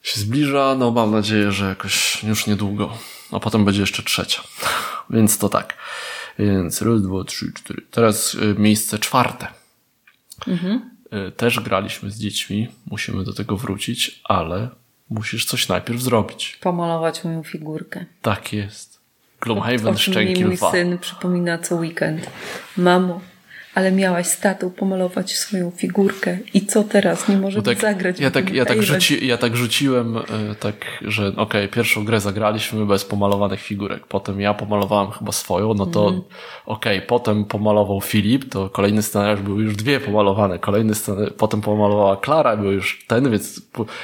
[0.02, 2.98] Się zbliża, no mam nadzieję, że jakoś już niedługo.
[3.32, 4.42] A potem będzie jeszcze trzecia.
[5.10, 5.74] Więc to tak.
[6.38, 7.82] Więc raz, dwa, trzy, cztery.
[7.90, 9.46] Teraz y, miejsce czwarte.
[10.48, 10.80] Y,
[11.36, 12.68] Też graliśmy z dziećmi.
[12.86, 14.68] Musimy do tego wrócić, ale
[15.10, 16.58] musisz coś najpierw zrobić.
[16.60, 18.04] Pomalować moją figurkę.
[18.22, 19.00] Tak jest.
[19.40, 20.70] Gloomhaven Szczęki mój Lwa.
[20.70, 22.30] syn przypomina co weekend.
[22.76, 23.20] Mamo,
[23.78, 27.28] ale miałaś z tatą pomalować swoją figurkę i co teraz?
[27.28, 28.20] Nie możemy tak, zagrać.
[28.20, 30.22] ja, tak, ja, tak rzuci, ja tak rzuciłem, e,
[30.60, 34.06] tak, że okej, pierwszą grę zagraliśmy bez pomalowanych figurek.
[34.06, 36.22] Potem ja pomalowałem chyba swoją, no to Mhm.
[36.66, 40.58] okej, potem pomalował Filip, to kolejny scenariusz był już dwie pomalowane.
[40.58, 43.60] Kolejny scenariusz, potem pomalowała Klara, był już ten, więc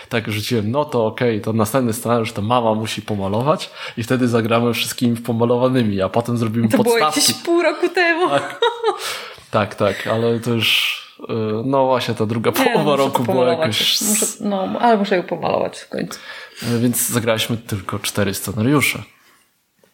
[0.08, 4.72] tak rzuciłem, no to okej, to następny scenariusz to mama musi pomalować i wtedy zagramy
[4.74, 7.20] wszystkimi pomalowanymi, a potem zrobimy To było podstawki.
[7.20, 8.28] jakieś pół roku temu.
[8.28, 8.60] Tak,
[9.74, 13.48] tak, ale to już, e, no właśnie ta druga Nie, no, połowa muszę roku była
[13.48, 14.00] jakoś...
[14.00, 16.18] Muszę, no, ale muszę ją pomalować w końcu.
[16.62, 19.02] E, Więc zagraliśmy tylko cztery scenariusze.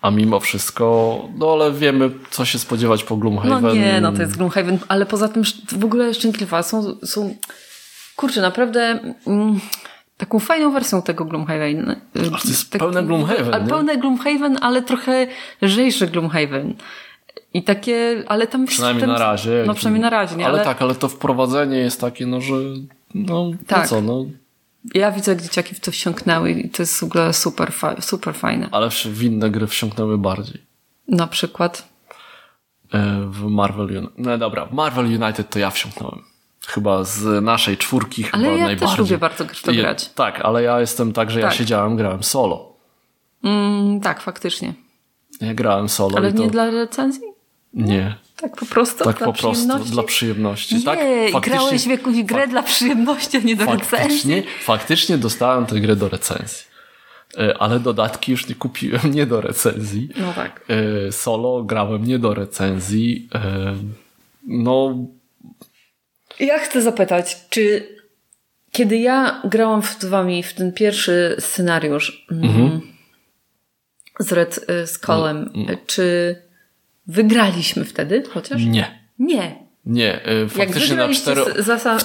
[0.02, 3.72] A mimo wszystko, no ale wiemy, co się spodziewać po No Gloomhaven.
[3.74, 5.42] nie, no to jest Gloomhaven, ale poza tym
[5.78, 7.34] w ogóle Szczękliwa są, są
[8.16, 9.60] kurczę, naprawdę mm,
[10.16, 12.00] taką fajną wersją tego Gloomhaven.
[12.14, 13.68] to jest pełne Gloomhaven, nie?
[13.68, 15.26] Pełne Gloomhaven, ale trochę
[15.62, 16.74] lżejsze Gloomhaven.
[17.54, 18.66] I takie, ale tam...
[18.66, 19.64] Przynajmniej ten, na razie.
[19.66, 20.44] No przynajmniej na razie, nie?
[20.46, 22.54] Ale, Ale, tak, ale to wprowadzenie jest takie, no że,
[23.14, 23.82] no, Tak.
[23.82, 24.24] no co, no.
[24.94, 28.68] ja widzę, jak dzieciaki w to wsiąknęły i to jest w ogóle super, super fajne.
[28.72, 30.60] Ale w inne gry wsiąknęły bardziej.
[31.08, 31.88] Na przykład...
[32.94, 34.18] E, W Marvel United.
[34.18, 36.22] No dobra, w Marvel United to ja wsiąknąłem.
[36.66, 38.88] Chyba z naszej czwórki Ale chyba ja najbardziej.
[38.88, 40.08] też lubię bardzo w to grać.
[40.08, 41.56] Tak, ale ja jestem tak, że ja Tak.
[41.56, 42.72] siedziałem, grałem solo.
[43.44, 44.74] Mm, tak, faktycznie.
[45.40, 46.38] Ja grałem solo Ale to...
[46.42, 47.22] nie dla recenzji?
[47.74, 48.14] Nie.
[48.36, 49.04] Tak po prostu?
[49.04, 49.92] Tak dla po prostu, przyjemności?
[49.92, 50.74] dla przyjemności.
[50.76, 50.98] Nie, tak,
[51.42, 53.88] grałeś w jakąś grę dla przyjemności, a nie do recenzji.
[53.98, 56.64] faktycznie, faktycznie dostałem tę grę do recenzji.
[57.38, 60.08] E, Ale dodatki już nie kupiłem nie do recenzji.
[60.16, 60.64] No tak.
[61.08, 63.28] E, Solo grałem nie do recenzji.
[63.34, 63.74] E,
[64.46, 64.94] No,
[66.40, 67.88] Ja chcę zapytać, czy
[68.72, 72.80] kiedy ja grałam z wami w ten pierwszy scenariusz mm,
[74.18, 76.36] z Red y, Skullem, y, czy
[77.10, 78.62] wygraliśmy wtedy chociaż?
[78.64, 79.00] Nie.
[79.18, 79.70] Nie.
[79.86, 81.42] Nie, y, Jak faktycznie na cztery,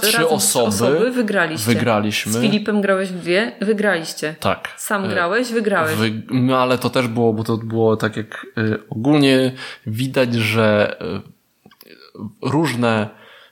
[0.01, 1.65] trzy osoby, osoby wygraliście.
[1.73, 2.31] wygraliśmy.
[2.31, 4.35] Z Filipem grałeś w dwie, wygraliście.
[4.39, 4.73] Tak.
[4.77, 5.95] Sam Y, grałeś, wygrałeś.
[5.95, 9.51] Wy, no ale to też było, bo to było tak jak y, ogólnie
[9.87, 13.09] widać, że y, różne,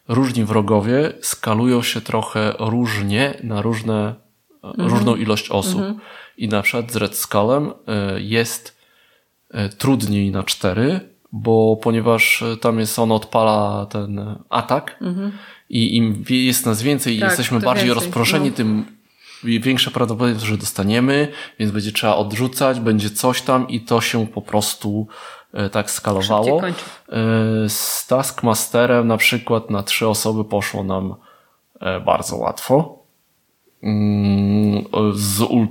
[0.07, 4.15] różni wrogowie skalują się trochę różnie na różne,
[4.63, 4.89] Mhm.
[4.89, 5.81] różną ilość osób.
[6.37, 7.67] I na przykład z Red Skullem
[8.17, 8.77] y, jest
[9.55, 10.99] y, trudniej na cztery,
[11.35, 14.99] bo ponieważ y, tam jest on odpala ten y, atak
[15.69, 17.29] i im jest nas więcej i Mhm.
[17.29, 18.55] Tak, jesteśmy bardziej więcej, rozproszeni, no.
[18.55, 18.85] tym
[19.43, 21.27] większe prawdopodobieństwo, że dostaniemy,
[21.59, 25.07] więc będzie trzeba odrzucać, będzie coś tam i to się po prostu
[25.53, 26.61] e, tak skalowało.
[26.63, 26.73] E,
[27.69, 31.15] Z Taskmasterem na przykład na trzy osoby poszło nam
[31.79, 33.03] e, bardzo łatwo.
[33.83, 35.67] Mm, Z, ul-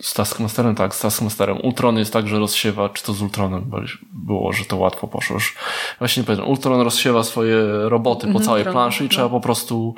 [0.00, 1.60] z Taskmasterem, tak, z Taskmasterem.
[1.62, 3.70] Ultron jest tak, że rozsiewa, czy to z Ultronem
[4.12, 5.56] było, że to łatwo poszło już.
[5.98, 6.50] Właśnie nie pamiętam.
[6.50, 9.10] Ultron rozsiewa swoje roboty po całej Ultron, planszy i no.
[9.10, 9.94] trzeba po prostu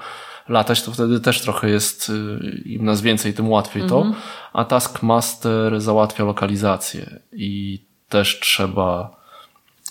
[0.48, 4.12] latać, to wtedy też trochę jest, y, im nas więcej, tym łatwiej to.
[4.52, 9.16] A Taskmaster załatwia lokalizację i też trzeba,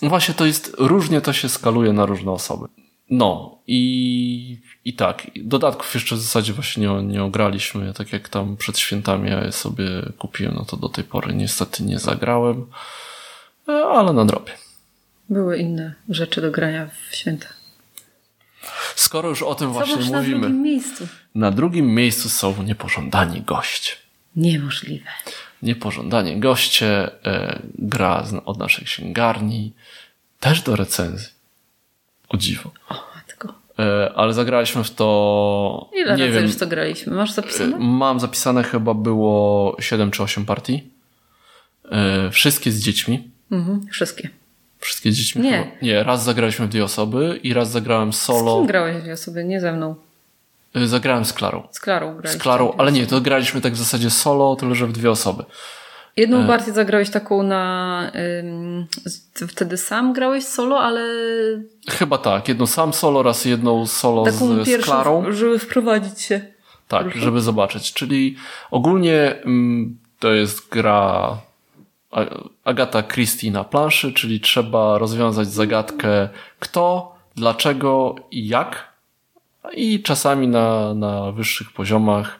[0.02, 2.68] no właśnie to jest, różnie to się skaluje na różne osoby.
[3.10, 8.56] No i, i tak, dodatków jeszcze w zasadzie właśnie nie, nie ograliśmy, tak jak tam
[8.56, 9.84] przed świętami ja je sobie
[10.18, 12.66] kupiłem, no to do tej pory niestety nie zagrałem,
[13.68, 14.52] e, ale nadrobię.
[15.28, 17.46] Były inne rzeczy do grania w święta.
[18.94, 21.08] Skoro już o tym Co właśnie masz na mówimy, drugim miejscu?
[21.34, 23.92] na drugim miejscu są niepożądani goście.
[24.36, 25.10] Niemożliwe.
[25.62, 29.72] Niepożądani goście, e, gra z, od naszej księgarni,
[30.40, 31.28] też do recenzji.
[32.28, 32.70] O dziwo.
[32.88, 33.15] O,
[34.14, 35.90] ale zagraliśmy w to.
[35.94, 36.44] Ile nie razy wiem.
[36.44, 37.14] już to graliśmy?
[37.14, 37.76] Masz zapisane?
[37.76, 40.90] e, Mam zapisane chyba było 7 czy 8 partii.
[41.90, 43.30] E, wszystkie z dziećmi.
[43.52, 44.28] Mhm, wszystkie.
[44.78, 45.42] Wszystkie z dziećmi.
[45.42, 45.50] Nie.
[45.64, 45.76] Chyba.
[45.82, 48.56] Nie, raz zagraliśmy w dwie osoby i raz zagrałem Z solo.
[48.58, 49.44] kim grałeś dwie osoby?
[49.44, 49.94] Nie ze mną.
[50.74, 51.68] E, Zagrałem z Klarą.
[51.70, 52.42] Z Klarą Z graliście.
[52.42, 55.44] Klarą, ale nie, to graliśmy tak w zasadzie solo, tyle że w dwie osoby.
[56.16, 56.46] Jedną E.
[56.46, 58.10] partię zagrałeś taką na...
[58.40, 58.86] Ym,
[59.48, 61.02] wtedy sam grałeś solo, ale
[61.90, 65.32] Chyba tak, jedną sam solo, raz jedną solo taką z, z Klarą.
[65.32, 66.40] żeby wprowadzić się.
[66.88, 67.20] Tak, Proszę.
[67.20, 67.92] żeby zobaczyć.
[67.92, 68.36] Czyli
[68.70, 71.38] ogólnie mm, to jest gra
[72.64, 78.92] Agata Christie na planszy, czyli trzeba rozwiązać zagadkę kto, dlaczego i jak.
[79.72, 82.38] I czasami na, na wyższych poziomach,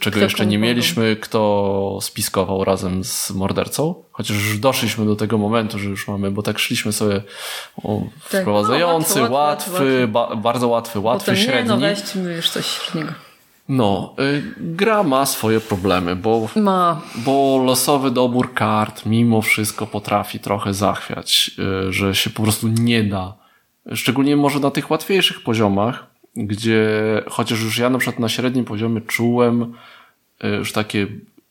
[0.00, 3.94] czego Kto jeszcze nie mieliśmy, kto spiskował razem z mordercą.
[4.12, 7.22] Chociaż już doszliśmy do tego momentu, że już mamy, bo tak szliśmy sobie
[7.84, 8.40] o, Tak.
[8.40, 11.62] wprowadzający, No, łatwy, łatwy, łatwy, Ba, bardzo łatwy, łatwy, Potem średni.
[11.62, 13.12] nie, no weźmy już coś średniego.
[13.68, 17.00] No, y, gra ma swoje problemy, bo, Ma.
[17.16, 21.50] bo losowy dobór kart mimo wszystko potrafi trochę zachwiać,
[21.88, 23.34] y, że się po prostu nie da.
[23.94, 26.88] Szczególnie może na tych łatwiejszych poziomach, gdzie
[27.28, 29.74] chociaż już ja na przykład na średnim poziomie czułem
[30.44, 31.06] y, już takie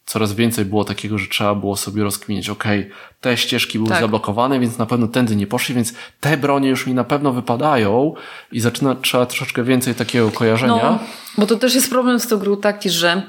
[0.06, 2.90] coraz więcej było takiego, że trzeba było sobie rozkminić, okej,
[3.22, 4.02] te ścieżki były Tak.
[4.02, 8.14] zablokowane, więc na pewno tędy nie poszli, więc te bronie już mi na pewno wypadają
[8.52, 10.76] i zaczyna trzeba troszeczkę więcej takiego kojarzenia.
[10.84, 11.00] No,
[11.38, 13.22] bo to też jest problem z tą grą taki, że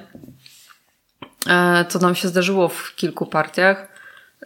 [1.46, 3.88] e, to nam się zdarzyło w kilku partiach,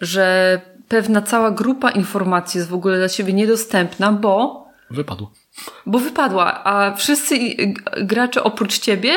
[0.00, 5.28] że pewna cała grupa informacji jest w ogóle dla ciebie niedostępna, bo, Wypadł.
[5.86, 7.38] Bo wypadła, a wszyscy
[8.02, 9.12] gracze oprócz ciebie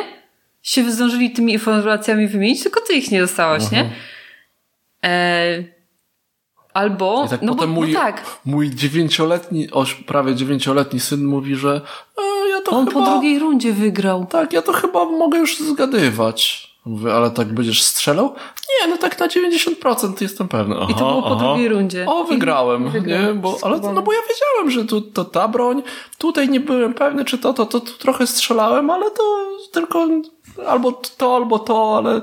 [0.64, 3.90] się zdążyli tymi informacjami wymienić, tylko ty ich nie dostałaś, nie?
[5.04, 5.64] E,
[6.74, 11.56] albo, tak no, potem bo, mój, no tak, mój dziewięcioletni, oś, prawie dziewięcioletni syn mówi,
[11.56, 11.82] że
[12.18, 14.26] e, ja to on chyba, po drugiej rundzie wygrał.
[14.26, 16.73] tak, ja to chyba mogę już zgadywać.
[16.86, 18.36] Mówię, ale tak będziesz strzelał?
[18.82, 20.76] Nie, no tak na 90% jestem pewny.
[20.78, 21.46] Aha, I to było po aha.
[21.46, 22.06] drugiej rundzie.
[22.08, 23.22] O, wygrałem, I wygrał.
[23.22, 23.34] nie?
[23.34, 25.84] Bo, ale to, no bo ja wiedziałem, że tu, to ta broń,
[26.18, 29.24] tutaj nie byłem pewny, czy to, to, to, tu trochę strzelałem, ale to
[29.72, 30.08] tylko
[30.68, 32.22] albo to, albo to, ale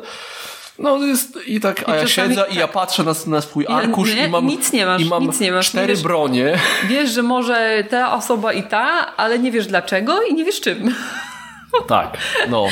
[0.79, 2.73] no jest i tak, a ja siedzę i ja tak.
[2.73, 5.53] patrzę na, na swój arkusz nie, i mam, nic nie masz, i mam nic nie
[5.53, 5.69] masz.
[5.69, 6.59] cztery Wiesz- bronie.
[6.89, 10.95] Wiesz, że może ta osoba i ta, ale nie wiesz dlaczego i nie wiesz czym.
[11.87, 12.67] Tak, no.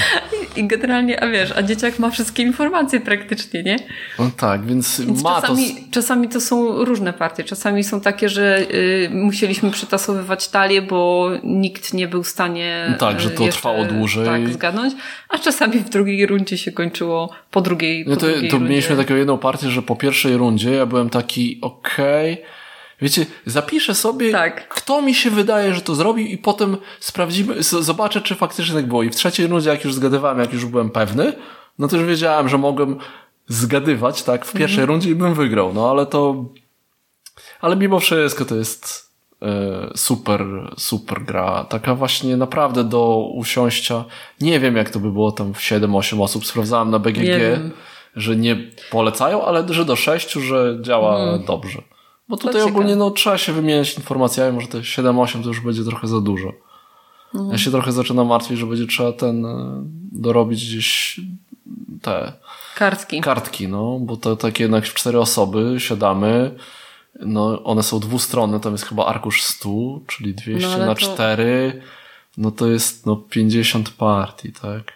[0.57, 3.77] I generalnie, a wiesz, a dzieciak ma wszystkie informacje praktycznie, nie?
[4.19, 5.81] no tak, więc, Więc ma czasami, to...
[5.91, 7.45] czasami to są różne partie.
[7.45, 12.97] Czasami są takie, że y, musieliśmy przetasowywać talię, bo nikt nie był w stanie No
[12.97, 14.27] tak, że y, to jeszcze, trwało dłużej.
[14.27, 14.95] Tak, zgadnąć.
[15.29, 18.97] A czasami w drugiej rundzie się kończyło po drugiej, po No to, drugiej to mieliśmy
[18.97, 22.43] taką jedną partię, że po pierwszej rundzie ja byłem taki, okej,
[23.01, 24.69] Wiecie, zapiszę sobie, Tak.
[24.69, 29.03] kto mi się wydaje, że to zrobił i potem sprawdzimy, zobaczę, czy faktycznie tak było.
[29.03, 31.33] I w trzeciej rundzie, jak już zgadywałem, jak już byłem pewny,
[31.79, 32.99] no to już wiedziałem, że mogłem
[33.49, 35.75] zgadywać, tak, w pierwszej rundzie i bym wygrał.
[35.75, 36.45] No ale to,
[37.61, 39.11] ale mimo wszystko to jest
[39.43, 40.47] e, super,
[40.79, 41.65] super gra.
[41.65, 44.05] Taka właśnie naprawdę do usiąścia.
[44.41, 46.47] Nie wiem, jak to by było tam w 7-8 osób.
[46.47, 47.61] Sprawdzałem na BGG, Nie
[48.17, 48.57] że nie
[48.91, 51.83] polecają, ale że do 6, że działa dobrze.
[52.29, 52.71] Bo tutaj ciekawe.
[52.71, 56.53] ogólnie no, trzeba się wymieniać informacjami, może te 7-8 to już będzie trochę za dużo.
[57.53, 61.21] Ja się trochę zaczynam martwić, że będzie trzeba ten e, dorobić gdzieś
[62.03, 62.33] te
[62.75, 63.21] Kartki.
[63.21, 66.55] kartki, no, bo to takie jednak w cztery osoby siadamy,
[67.21, 69.69] no, one są dwustronne, tam jest chyba arkusz 100,
[70.07, 71.83] czyli 200 No, na to- 4,
[72.37, 74.93] no to jest, no, 50 partii, tak?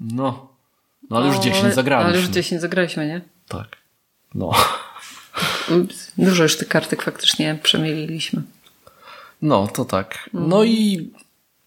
[0.00, 0.48] No,
[1.10, 2.10] no ale już No, 10 ale- zagraliśmy.
[2.12, 3.20] Ale już 10 zagraliśmy, nie?
[3.48, 3.76] Tak.
[4.34, 4.50] No.
[6.18, 8.42] Dużo już tych kartek faktycznie przemieliliśmy.
[9.42, 10.30] No, to tak.
[10.34, 11.10] No i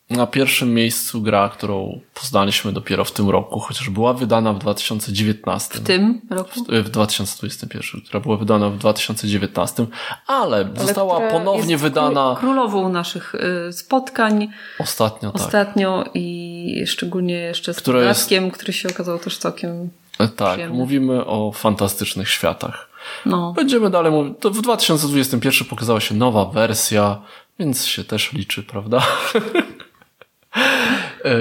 [0.09, 5.75] na pierwszym miejscu gra, którą poznaliśmy dopiero w tym roku, chociaż była wydana w 2019.
[5.79, 6.63] W tym roku?
[6.69, 9.85] w 2021, która była wydana w 2019,
[10.27, 14.47] ale, została która ponownie wydana kró- Królową naszych y, spotkań
[14.79, 15.41] ostatnio, tak.
[15.41, 19.89] ostatnio i szczególnie jeszcze z Która jest- który się okazał też całkiem...
[20.19, 20.77] E, Tak, przyjemny.
[20.77, 22.92] mówimy o fantastycznych światach.
[23.25, 24.33] No, Będziemy dalej mówić.
[24.39, 27.21] To w 2021 pokazała się nowa wersja,
[27.59, 29.01] więc się też liczy, prawda?
[31.25, 31.35] E,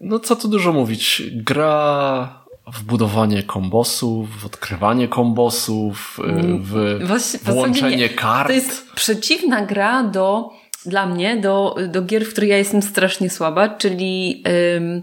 [0.00, 1.22] no co tu dużo mówić.
[1.32, 8.08] Gra w budowanie kombosów, w odkrywanie kombosów, e, w Właści- w włączenie zasadzie nie.
[8.08, 8.48] kart.
[8.48, 10.50] To jest przeciwna gra do,
[10.86, 14.42] dla mnie, do, do gier, w których ja jestem strasznie słaba, czyli
[14.76, 15.02] ym,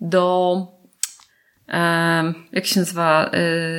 [0.00, 0.56] do,
[1.68, 3.30] ym, jak się nazywa,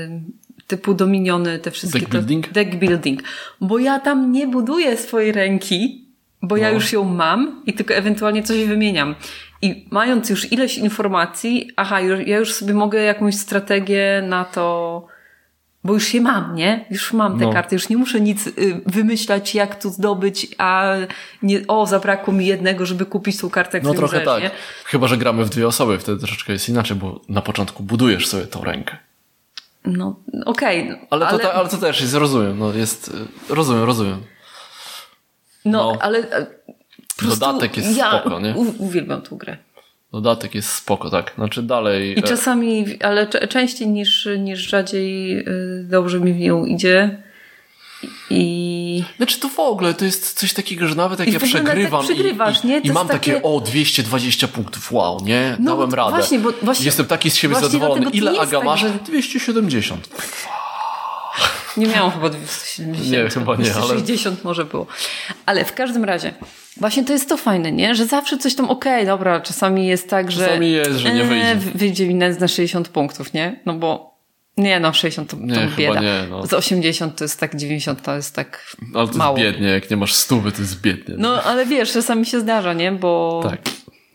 [0.05, 0.33] ym,
[0.67, 1.99] typu dominiony, te wszystkie.
[1.99, 2.49] Deck to- building?
[2.51, 3.23] Deck building.
[3.61, 6.05] Bo ja tam nie buduję swojej ręki,
[6.41, 6.73] bo ja No.
[6.73, 9.15] już ją mam i tylko ewentualnie coś wymieniam.
[9.61, 15.07] I mając już ileś informacji, aha, już, ja już sobie mogę jakąś strategię na to,
[15.83, 16.85] bo już je mam, nie?
[16.91, 17.53] Już mam te No.
[17.53, 18.53] karty, już nie muszę nic y,
[18.85, 20.93] wymyślać, jak tu zdobyć, a
[21.43, 24.43] nie, o, zabrakło mi jednego, żeby kupić tą kartę, No trochę tak.
[24.85, 28.45] Chyba, że gramy w dwie osoby, wtedy troszeczkę jest inaczej, bo na początku budujesz sobie
[28.47, 28.97] tą rękę.
[29.85, 30.99] No, okej.
[31.09, 33.13] Ale, to, ta- ale to też jest, rozumiem, no jest,
[33.49, 34.23] rozumiem, rozumiem.
[35.65, 35.97] no, no.
[36.01, 36.45] ale e,
[37.21, 38.55] Dodatek jest ja spoko, nie?
[38.77, 39.57] uwielbiam tą grę.
[40.11, 41.31] Dodatek jest spoko, tak.
[41.35, 42.19] Znaczy dalej...
[42.19, 47.23] I e, czasami, ale częściej niż, niż rzadziej y, dobrze mi w nią idzie.
[48.29, 51.49] I Znaczy to w ogóle, to jest coś takiego, że nawet jak I ja tak
[51.49, 52.79] przegrywam przegrywasz, i, nie?
[52.79, 55.55] i, i mam takie, takie- o, 220 punktów, wow, nie?
[55.59, 56.11] No, Dałem radę.
[56.11, 58.09] właśnie, bo właśnie- Jestem taki z siebie zadowolony.
[58.09, 58.79] Ile Aga tak, masz?
[58.81, 60.09] że- 270.
[61.77, 63.11] Nie miałam chyba 270.
[63.11, 64.87] Nie, chyba nie, ale- 260 może było.
[65.45, 66.33] Ale w każdym razie,
[66.77, 67.95] właśnie to jest to fajne, nie?
[67.95, 70.45] Że zawsze coś tam, okej, dobra, czasami jest tak, że...
[70.45, 71.55] Czasami jest, że nie wyjdzie.
[71.75, 73.59] wyjdzie mi na 60 punktów, nie?
[73.65, 74.12] No bo...
[74.57, 76.01] Nie, no 60 to, Nie, to chyba bieda.
[76.01, 76.47] nie, no.
[76.47, 79.37] Z 80 to jest tak, 90 to jest tak Ale to mało.
[79.37, 81.15] jest biednie, jak nie masz stówy, to jest biednie.
[81.17, 82.91] No, ale wiesz, czasami się zdarza, nie?
[82.91, 83.41] Bo...
[83.49, 83.61] Tak.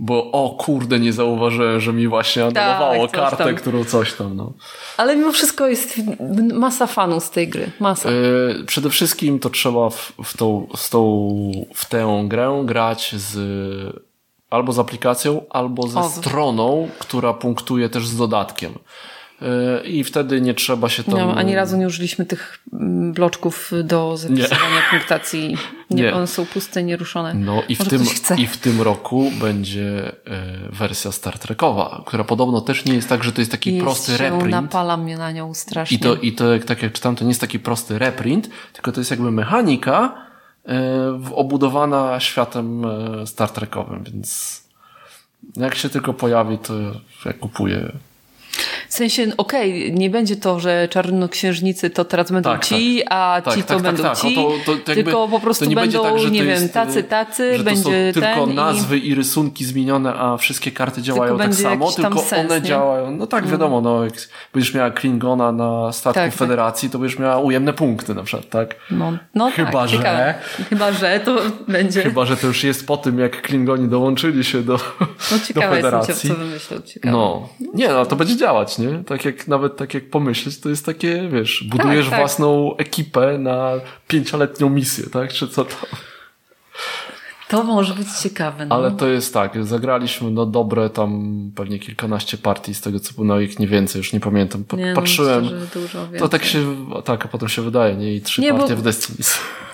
[0.00, 3.54] Bo o kurde, nie zauważyłem, że mi właśnie anulowało Tak, kartę, tam.
[3.54, 4.52] którą coś tam, no.
[4.96, 5.94] Ale mimo wszystko jest
[6.54, 7.70] masa fanów z tej gry.
[7.80, 8.10] Masa.
[8.10, 11.28] Yy, przede wszystkim to trzeba w, w, tą, z tą,
[11.74, 13.38] w tę grę grać z
[14.50, 16.08] albo z aplikacją, albo ze O.
[16.08, 18.72] stroną, która punktuje też z dodatkiem.
[19.40, 21.14] Yy, I wtedy nie trzeba się tam...
[21.14, 25.56] No, ani razu nie użyliśmy tych mm, bloczków do zapisywania punktacji.
[25.90, 26.14] Nie, Nie.
[26.14, 27.34] One są puste, nieruszone.
[27.34, 28.02] No i w, tym,
[28.36, 30.12] i w tym roku będzie e,
[30.72, 34.12] wersja Star Trekowa, która podobno też nie jest tak, że to jest taki Jest prosty
[34.12, 34.50] się, reprint.
[34.50, 35.96] napala mnie na nią strasznie.
[35.96, 38.92] I to, i to jak, tak jak czytam, to nie jest taki prosty reprint, tylko
[38.92, 40.14] to jest jakby mechanika
[40.68, 44.62] e, obudowana światem e, Star Trekowym, więc
[45.56, 46.74] jak się tylko pojawi, to
[47.24, 47.92] ja kupuję.
[48.88, 53.54] W sensie, okej, nie będzie to, że czarnoksiężnicy to teraz będą Tak, ci, a Tak,
[53.54, 54.18] ci tak, to tak, będą tak.
[54.18, 54.36] ci.
[54.38, 56.72] O to, to jakby, tylko po prostu to nie będą, tak, nie to wiem, jest,
[56.74, 59.14] tacy, e, tacy, będzie to są tylko ten nazwy i...
[59.14, 62.66] rysunki zmienione, a wszystkie karty działają tak będzie samo, tylko sens, one nie?
[62.68, 63.10] działają.
[63.16, 64.14] No tak, wiadomo, no, jak
[64.54, 66.38] będziesz miała Klingona na statku Tak, tak.
[66.38, 68.74] Federacji, to będziesz miała ujemne punkty na przykład, tak?
[68.90, 70.34] I, no, no Chyba, tak, że- ciekawe.
[70.68, 71.36] Chyba, że to
[71.68, 72.02] będzie...
[72.02, 75.06] Chyba, że to już jest po tym, jak Klingoni dołączyli się do, no
[75.38, 76.30] do ciekawe jestem, Federacji.
[76.30, 76.76] co wymyślą.
[76.80, 77.12] Ciekawe.
[77.12, 78.47] No, nie, no to będzie działać,
[78.78, 79.04] nie?
[79.04, 82.18] Tak jak nawet tak jak pomyśleć, to jest takie, wiesz, budujesz tak.
[82.18, 83.72] własną ekipę na
[84.08, 85.32] pięcioletnią misję, tak?
[85.32, 85.76] Czy co to?
[87.48, 88.66] To może być ciekawe.
[88.66, 88.74] No.
[88.74, 93.40] Ale to jest tak, zagraliśmy no dobre tam pewnie kilkanaście partii z tego co było,
[93.40, 94.64] ich nie więcej, już nie pamiętam.
[94.64, 95.42] Pa nie, no, patrzyłem.
[95.42, 96.20] Myślę, dużo więcej.
[96.20, 98.14] to tak się, tak, a potem się wydaje, nie?
[98.14, 99.18] I trzy Nie, bo- partie w Destiny.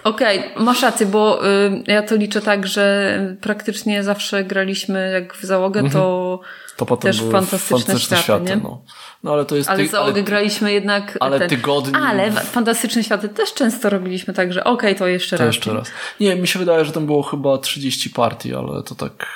[0.05, 5.45] Okej, masz rację, bo y, ja to liczę tak, że praktycznie zawsze graliśmy jak w
[5.45, 6.41] załogę, to
[6.77, 8.57] To potem Też były fantastyczne światy, nie?
[8.57, 8.83] no.
[9.23, 13.05] no ale to jest ale ty, załogę ale, graliśmy jednak ale ten, tygodni- Ale fantastyczne
[13.05, 15.55] światy też często robiliśmy tak, że okej, to jeszcze to raz.
[15.55, 15.89] jeszcze raz.
[16.21, 19.27] Nie, mi się wydaje, że tam było chyba 30 partii, ale to tak,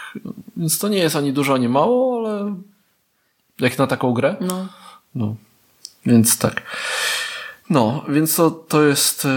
[0.56, 2.56] więc to nie jest ani dużo, ani mało, ale
[3.60, 4.36] jak na taką grę.
[4.40, 4.66] No.
[5.14, 5.34] No,
[6.06, 6.62] więc tak.
[7.70, 9.28] No, więc to, to jest, e,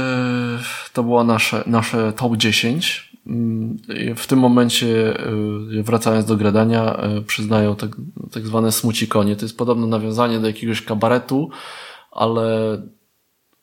[0.93, 3.10] to było nasze, nasze top 10.
[3.27, 3.77] Mm,
[4.15, 5.19] W tym momencie,
[5.79, 7.89] e, wracając do gradania, e, przyznają tak,
[8.31, 9.35] tak zwane smucikonie.
[9.35, 11.49] To jest podobno nawiązanie do jakiegoś kabaretu,
[12.11, 12.77] ale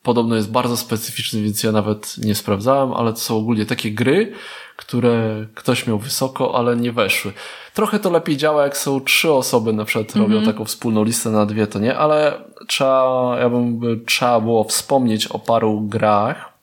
[0.03, 4.33] podobno jest bardzo specyficzny, więc ja nawet nie sprawdzałem, ale to są ogólnie takie gry,
[4.75, 7.33] które ktoś miał wysoko, ale nie weszły.
[7.73, 11.45] Trochę to lepiej działa, jak są trzy osoby na przykład robią taką wspólną listę na
[11.45, 16.53] dwie, to nie, ale trzeba, ja bym, trzeba było wspomnieć o paru grach,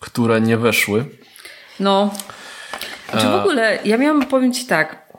[0.00, 1.04] które nie weszły.
[1.80, 2.14] No.
[3.20, 5.10] Czy w ogóle, ja miałam powiem Ci tak.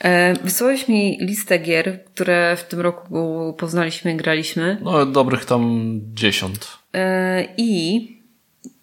[0.00, 4.78] E, wysłałeś mi listę gier, które w tym roku poznaliśmy i graliśmy.
[4.82, 6.78] No, dobrych tam dziesiąt.
[6.94, 8.08] E, I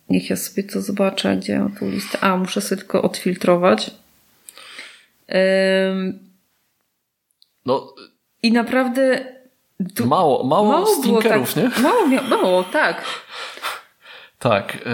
[0.10, 2.20] niech ja sobie to zobaczę, gdzie mam tą listę.
[2.22, 3.92] A, muszę sobie tylko odfiltrować.
[7.66, 7.94] No,
[8.44, 9.26] I naprawdę
[9.96, 11.82] tu mało, mało, mało stinkerów, tak, nie?
[11.84, 13.04] Mało, mało, tak.
[14.40, 14.76] Tak.
[14.76, 14.90] e,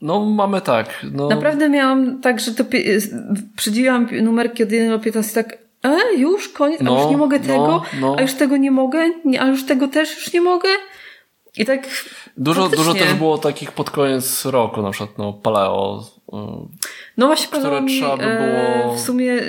[0.00, 1.06] No, mamy tak.
[1.12, 2.64] No, Naprawdę miałam tak, że to
[3.56, 7.38] przydzieliłam numerki od 1 do 15 tak e, już koniec, a No, już nie mogę
[7.38, 8.14] no, tego, no.
[8.18, 10.68] a już tego nie mogę, a już tego też już nie mogę.
[11.56, 11.88] I tak
[12.36, 12.84] Dużo, faktycznie.
[12.84, 16.04] dużo też było takich pod koniec roku, na przykład no, Paleo.
[16.28, 16.36] y,
[17.16, 19.40] No właśnie które trzeba by e, było- w sumie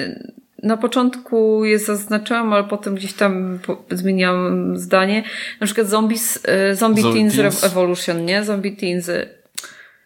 [0.63, 5.23] na początku je zaznaczyłam, ale potem gdzieś tam po, zmieniłam zdanie.
[5.59, 7.63] Na przykład Zombies, e, Zombie Zombie Teens, Teens.
[7.63, 8.43] Evolution, nie?
[8.43, 9.09] Zombie Teens.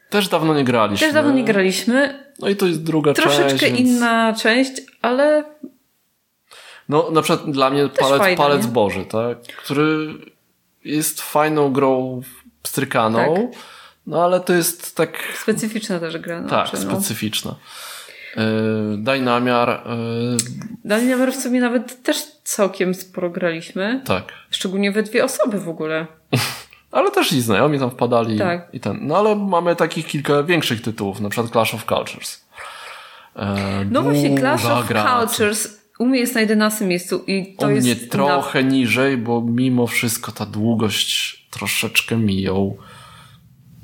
[0.09, 1.07] Też dawno nie graliśmy.
[1.07, 2.27] Też dawno nie graliśmy.
[2.39, 3.63] No i to jest druga Troszeczkę część.
[3.63, 5.43] więc- inna część, ale
[6.89, 8.71] No na przykład dla mnie palec, fajna, palec nie?
[8.71, 9.41] Boży, tak?
[9.41, 10.07] Który
[10.85, 12.21] jest fajną grą
[12.63, 13.59] pstrykaną, Tak.
[14.07, 16.41] no ale to jest tak, specyficzna też gra.
[16.41, 17.01] No, tak, no.
[18.37, 20.37] Yy, daj namiar, yy,
[20.85, 24.01] Daniel w sumie nawet też całkiem sporo graliśmy.
[24.05, 24.23] tak.
[24.49, 26.07] Szczególnie we dwie osoby w ogóle.
[26.91, 28.67] Ale też i znajomi tam wpadali Tak.
[28.73, 28.99] i ten.
[29.01, 32.45] No ale mamy takich kilka większych tytułów, na przykład Clash of Cultures.
[33.35, 35.19] E, No właśnie, Clash of gra.
[35.27, 39.41] Cultures u mnie jest na 11 miejscu i to U jest mnie trochę niżej, bo
[39.41, 42.77] mimo wszystko ta długość troszeczkę mi ją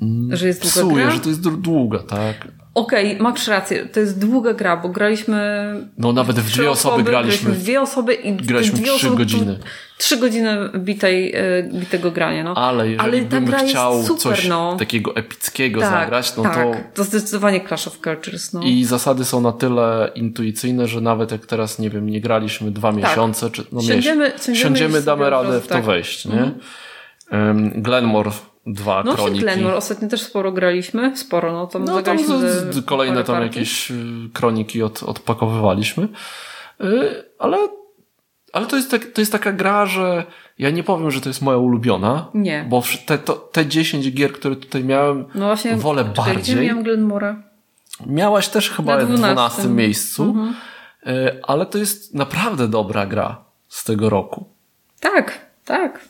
[0.00, 1.10] na, że jest długa psuje, gra.
[1.14, 2.48] że to jest dłu- długa, tak?
[2.74, 7.52] Okej, masz rację, to jest długa gra, bo graliśmy No nawet w dwie osoby graliśmy.
[7.52, 9.58] w dwie osoby i Graliśmy dwie trzy osoby, godziny.
[9.98, 12.54] Trzy godziny bitej, e, bitego grania, no.
[12.54, 14.76] Ale jeżeli Ale bym chciał super, coś no.
[14.78, 18.60] takiego epickiego tak, zagrać, no tak, to to zdecydowanie Clash of Cultures, no.
[18.62, 22.92] i zasady są na tyle intuicyjne, że nawet jak teraz, nie wiem, nie graliśmy dwa
[22.92, 25.84] miesiące, czy no Siądziemy- miesiąc, siądziemy siądziemy, damy radę w to tak.
[25.84, 26.50] wejść, nie?
[27.32, 28.30] Um, Glenmore
[28.66, 29.40] 2 No właśnie kroniki.
[29.40, 32.26] Glenmore, ostatnio też sporo graliśmy, sporo, no tam No tam z,
[32.74, 33.58] z, kolejne tam partii.
[33.58, 33.94] jakieś y,
[34.32, 36.08] kroniki od, odpakowywaliśmy.
[36.80, 37.58] Y, ale
[38.52, 40.24] ale to, jest tak, to jest taka gra, że
[40.58, 42.28] ja nie powiem, że to jest moja ulubiona.
[42.34, 42.66] Nie.
[42.68, 46.66] Bo te, to, te 10 gier, które tutaj miałem, No właśnie, wolę czekaj, Gdzie bardziej.
[46.68, 47.42] miałam Glenmora?
[48.06, 49.32] Miałaś też chyba Na w 12.
[49.34, 50.54] 12 miejscu, Mhm.
[51.06, 54.44] y, ale to jest naprawdę dobra gra z tego roku.
[55.00, 56.00] Tak, tak.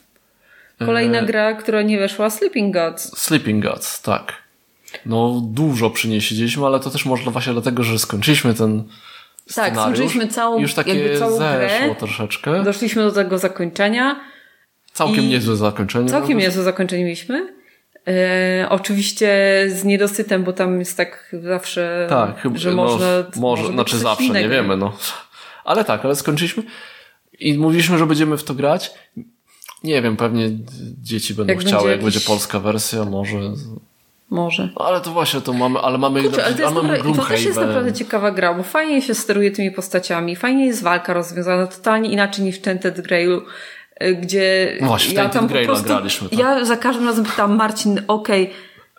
[0.79, 3.19] Kolejna E, gra, która nie weszła, Sleeping Gods.
[3.19, 4.33] Sleeping Gods, tak.
[5.07, 8.91] No dużo przynieśliśmy, ale to też może właśnie dlatego, że skończyliśmy ten Tak,
[9.53, 9.83] scenariusz.
[9.83, 11.95] skończyliśmy całą, Już takie jakby całą zeszło grę.
[11.99, 12.63] troszeczkę.
[12.65, 14.21] Doszliśmy do tego zakończenia.
[14.93, 16.09] Całkiem niezłe zakończenie.
[16.09, 17.55] Całkiem niezłe zakończenie mieliśmy.
[18.09, 19.29] E, oczywiście
[19.69, 23.07] z niedosytem, bo tam jest tak zawsze, Tak, chyba, że no, można...
[23.37, 24.97] może, znaczy zawsze, nie wiemy, no.
[25.65, 26.63] Ale tak, ale skończyliśmy
[27.39, 28.91] i mówiliśmy, że będziemy w to grać.
[29.85, 30.51] Nie wiem, pewnie
[31.03, 33.39] dzieci będą Jak chciały, będzie jak jakiś- będzie polska wersja, może.
[34.31, 34.69] Może.
[34.77, 37.25] No, ale to właśnie, to mamy, ale mamy, Kurczę, ale to, jest mamy dobra, to
[37.25, 41.67] też jest naprawdę ciekawa gra, bo fajnie się steruje tymi postaciami, fajnie jest walka rozwiązana,
[41.67, 43.43] totalnie inaczej niż w Tented Grailu,
[44.03, 45.89] y, gdzie No właśnie, w ja tam po prostu,
[46.29, 46.39] tak.
[46.39, 48.51] ja za każdym razem pytam Marcin, okej,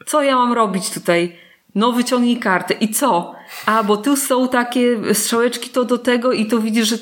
[0.06, 1.36] co ja mam robić tutaj?
[1.76, 3.36] No wyciągnij kartę i co?
[3.66, 6.98] A, bo tu są takie strzałeczki to do tego i to widzisz, że...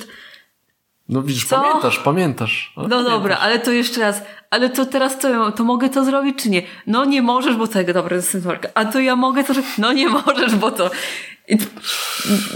[1.13, 1.61] No widzisz, Co?
[1.61, 2.73] pamiętasz, pamiętasz.
[2.77, 4.21] No dobra, ale to jeszcze raz.
[4.49, 5.51] Ale to teraz co?
[5.51, 6.61] To mogę to zrobić czy nie?
[6.87, 8.69] No nie możesz, bo tego, dobra, symbolka.
[8.73, 9.53] A to ja mogę to.
[9.77, 10.91] No nie możesz, bo to...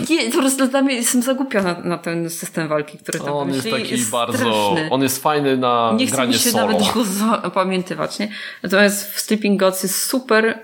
[0.10, 3.70] Nie, po prostu dla mnie jestem zagupiona na ten system walki, który tam On jest
[3.72, 4.88] taki jest bardzo, straszny.
[4.92, 6.68] on jest fajny na Nie chcę mi się solo.
[6.68, 8.30] nawet go zapamiętywać, nie?
[8.64, 10.46] Natomiast w Sleeping Gods jest super.
[10.46, 10.60] e,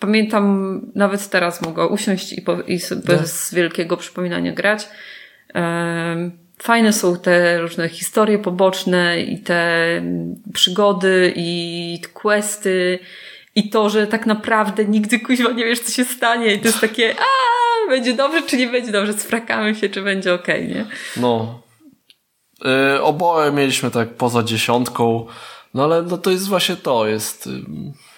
[0.00, 4.88] Pamiętam, nawet teraz mogę usiąść i, po, i bez wielkiego przypominania grać.
[6.62, 10.02] Fajne są te różne historie poboczne i te
[10.52, 12.98] przygody i questy
[13.54, 16.80] i to, że tak naprawdę nigdy kuźwa nie wiesz, co się stanie i to jest
[16.80, 20.86] takie a będzie dobrze, czy nie będzie dobrze, sprakamy się, czy będzie okej, nie?
[21.16, 21.62] No.
[22.96, 25.26] Y, oboje mieliśmy tak poza dziesiątką,
[25.74, 27.46] no ale no to jest właśnie to, jest...
[27.46, 28.11] ym, y,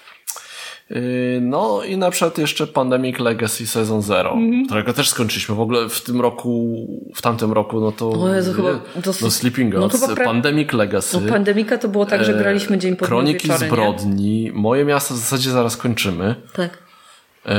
[1.40, 4.66] no i na przykład jeszcze Pandemic Legacy Season Zero, Mhm.
[4.66, 5.54] którego też skończyliśmy.
[5.54, 8.10] W ogóle w tym roku, w tamtym roku, no to...
[8.10, 11.20] O Jezu, chyba no dosyć- Sleeping no Gods, pra- Pandemic Legacy.
[11.20, 13.68] No pandemika to było tak, że e, graliśmy dzień po Kroniki wieczorem, nie?
[13.68, 14.50] zbrodni.
[14.54, 16.34] Moje miasto w zasadzie zaraz kończymy.
[16.52, 16.78] Tak.
[17.46, 17.56] E,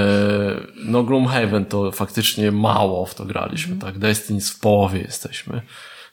[0.85, 3.97] No Gloomhaven to faktycznie mało w to graliśmy, tak?
[3.97, 5.61] Destiny w połowie jesteśmy.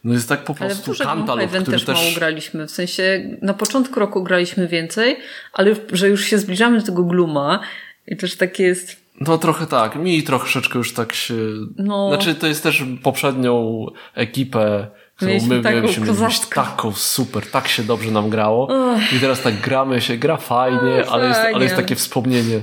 [0.04, 0.54] No jest tak po.
[0.60, 1.98] Ale prostu kantalog, Haven który też, też...
[1.98, 2.66] mało graliśmy.
[2.66, 5.16] W sensie na początku roku graliśmy więcej,
[5.52, 7.60] ale że już się zbliżamy do tego Gluma
[8.06, 9.02] i też tak jest...
[9.20, 11.34] No trochę tak, mi troszeczkę już tak się...
[11.76, 12.08] No.
[12.08, 14.86] Znaczy to jest też poprzednią ekipę,
[15.16, 16.06] którą Mieliśmy my taką mieliśmy
[16.54, 18.68] taką super, tak się dobrze nam grało.
[19.16, 22.60] I teraz tak gramy się, gra fajnie, ale, jest, ale jest takie wspomnienie.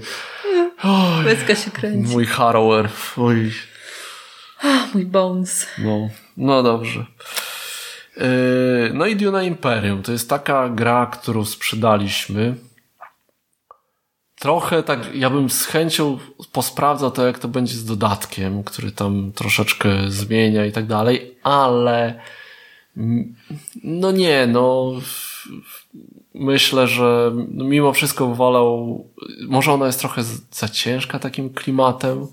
[1.25, 2.11] Łezka się kręci.
[2.11, 3.51] Mój Harrower, oj,
[4.93, 5.67] Mój Bones.
[5.77, 6.09] No,
[6.39, 7.05] no dobrze.
[8.17, 12.55] Yy, No i Duna Imperium to jest taka gra, którą sprzedaliśmy.
[14.35, 16.19] Trochę tak, ja bym z chęcią
[16.51, 22.19] posprawdzał to, jak to będzie z dodatkiem, który tam troszeczkę zmienia i tak dalej, ale
[23.83, 24.93] no nie, no
[26.33, 29.05] myślę, że mimo wszystko wolał,
[29.47, 32.27] może ona jest trochę za ciężka takim klimatem.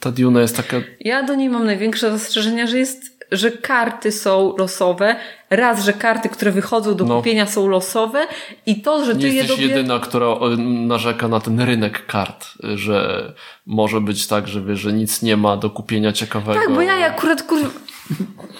[0.00, 4.56] Ta Duna jest taka Ja do niej mam największe zastrzeżenia, że jest że karty są
[4.58, 5.16] losowe.
[5.50, 7.16] Raz, że karty, które wychodzą do No.
[7.16, 8.26] kupienia są losowe
[8.66, 9.70] i to, że ty Nie je jesteś dobier...
[9.70, 10.26] jedyna, która
[10.86, 13.32] narzeka na ten rynek kart, że
[13.66, 16.60] może być tak, że wiesz, że nic nie ma do kupienia ciekawego.
[16.60, 17.58] Tak, bo ja akurat kur...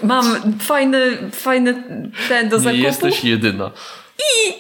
[0.03, 0.25] mam
[0.61, 1.83] fajny, fajny
[2.29, 2.83] ten do Nie zakupu.
[2.83, 3.71] jesteś jedyna.
[4.19, 4.55] I...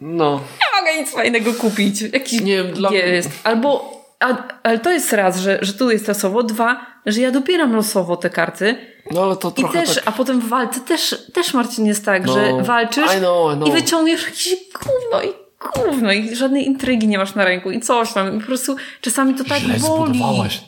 [0.00, 2.00] No, nie mogę nic fajnego kupić.
[2.00, 3.30] Jakiś Nie, dla nie jest.
[3.44, 6.42] Albo, a, ale to jest raz, że, że tu jest losowo.
[6.42, 8.76] Dwa, że ja dobieram losowo te karty.
[9.10, 10.08] no ale to I trochę też, tak...
[10.08, 13.56] a potem w walce też, też Marcin jest tak, No, że walczysz I know, I
[13.56, 13.68] know.
[13.68, 18.12] i wyciągniesz jakieś gówno i gówno i żadnej intrygi nie masz na ręku i coś
[18.12, 18.36] tam.
[18.36, 20.20] I po prostu czasami to tak Źle boli.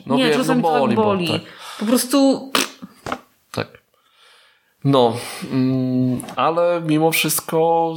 [0.05, 1.27] No nie, wiem, czasami no boli, to bo tak boli.
[1.27, 1.41] tak.
[1.79, 2.51] Po prostu
[3.51, 3.67] Tak.
[4.83, 5.17] No,
[5.51, 7.95] mm, ale mimo wszystko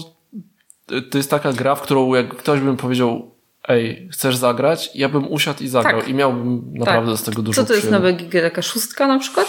[0.93, 3.32] y, to jest taka gra, w którą jak ktoś by mi powiedział
[3.69, 4.91] ej, chcesz zagrać?
[4.95, 6.09] Ja bym usiadł i zagrał Tak.
[6.09, 8.01] i miałbym naprawdę z tego dużo co to jest na.
[8.01, 8.33] BGG?
[8.43, 9.47] Taka szóstka na przykład?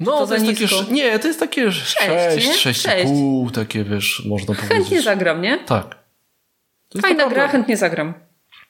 [0.00, 0.92] No, to to, jest takie, nisko?
[0.92, 2.72] nie, to jest takie 6, nie?
[2.72, 5.04] 6,5, takie wiesz, można Chętnie powiedzieć.
[5.04, 5.58] zagram, nie?
[5.58, 5.96] Tak.
[7.02, 8.14] Fajna gra, chętnie zagram.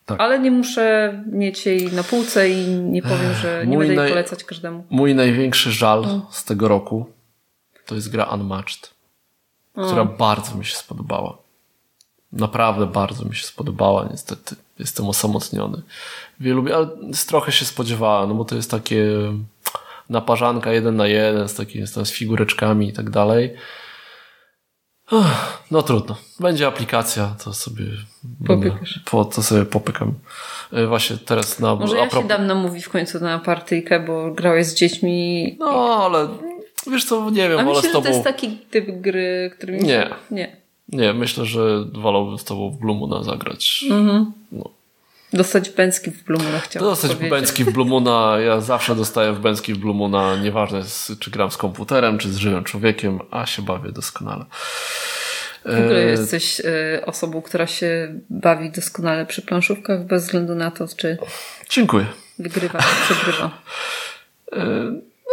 [0.06, 0.20] Tak.
[0.20, 4.10] Ale nie muszę mieć jej na półce i nie powiem, że nie Mój będę jej
[4.12, 4.84] polecać każdemu.
[4.90, 6.20] Mój największy żal Mm.
[6.30, 7.06] z tego roku
[7.86, 8.90] to jest gra Unmatched,
[9.86, 11.38] która bardzo mi się spodobała.
[12.32, 14.56] Naprawdę bardzo mi się spodobała, niestety.
[14.78, 15.82] Jestem osamotniony.
[16.40, 16.88] Wielu, ale
[17.26, 19.06] trochę się spodziewałem, no bo to jest takie
[20.10, 23.54] naparzanka jeden na jeden, z takimi z, z figureczkami i tak dalej.
[25.70, 26.16] No trudno.
[26.40, 27.84] Będzie aplikacja, to sobie
[28.46, 29.00] Popykasz.
[29.04, 30.14] po, to sobie popykam.
[30.72, 34.66] E, Właśnie teraz na Może ja się dam namówić w końcu na partyjkę, bo grałeś
[34.66, 35.56] z dziećmi.
[35.58, 36.28] No, ale
[36.90, 38.02] wiesz co, nie wiem, A wolę myślę, z że tobą...
[38.02, 40.10] to jest taki typ gry, który mi Nie.
[40.30, 40.59] Nie.
[40.92, 43.84] Nie, myślę, że wolałbym z tobą w Blumuna zagrać.
[43.90, 44.32] Mhm.
[44.52, 44.70] No.
[45.32, 47.30] Dostać pęski w Blumuna chciałam Dostać powiedzieć.
[47.30, 51.56] bęcki w Blumuna, ja zawsze dostaję w bęcki w Blumuna, nieważne jest, czy gram z
[51.56, 54.44] komputerem, czy z żywym człowiekiem, a się bawię doskonale.
[55.64, 60.70] W ogóle E, jesteś y, osobą, która się bawi doskonale przy planszówkach, bez względu na
[60.70, 61.18] to, czy
[61.68, 62.06] Dziękuję.
[62.38, 63.50] wygrywa, czy przegrywa.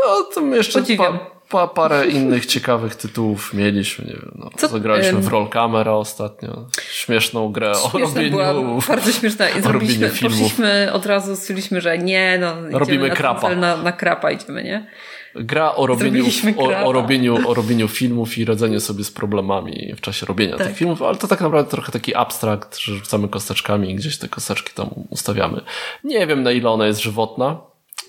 [0.05, 1.19] No, to jeszcze Podziwiam.
[1.19, 5.93] pa, pa, parę innych ciekawych tytułów mieliśmy, nie wiem, no, Co- zagraliśmy w Roll Camera
[5.93, 8.53] ostatnio, śmieszną grę o robieniu, była,
[8.87, 9.49] bardzo śmieszna.
[9.49, 13.55] I zrobiliśmy, poszliśmy od razu, stwierdziliśmy, że nie, no Robimy na krapa.
[13.55, 14.87] Na, na krapa idziemy, nie?
[15.35, 16.25] Gra o robieniu,
[16.57, 20.67] o, o, robieniu, o robieniu filmów i radzeniu sobie z problemami w czasie robienia Tak.
[20.67, 24.27] tych filmów, ale to tak naprawdę trochę taki abstrakt, że rzucamy kosteczkami i gdzieś te
[24.27, 25.61] kosteczki tam ustawiamy.
[26.03, 27.57] Nie wiem na ile ona jest żywotna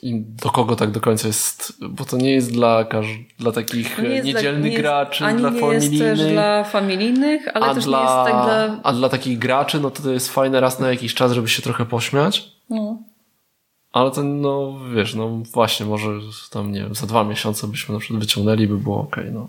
[0.03, 2.85] i do kogo tak do końca jest, bo to nie jest dla,
[3.39, 6.19] dla takich nie jest niedzielnych dla, nie graczy, jest, ani dla nie jest familijnych.
[6.19, 8.81] też dla familijnych, ale też dla, nie jest tak dla...
[8.83, 11.63] a dla takich graczy, no to to jest fajne raz na jakiś czas, żeby się
[11.63, 12.53] trochę pośmiać.
[12.71, 12.99] No.
[13.93, 16.09] Ale to, no wiesz, no właśnie, może
[16.51, 19.49] tam, nie wiem, za dwa miesiące byśmy na przykład wyciągnęli, by było ok, no.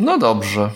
[0.00, 0.70] no dobrze.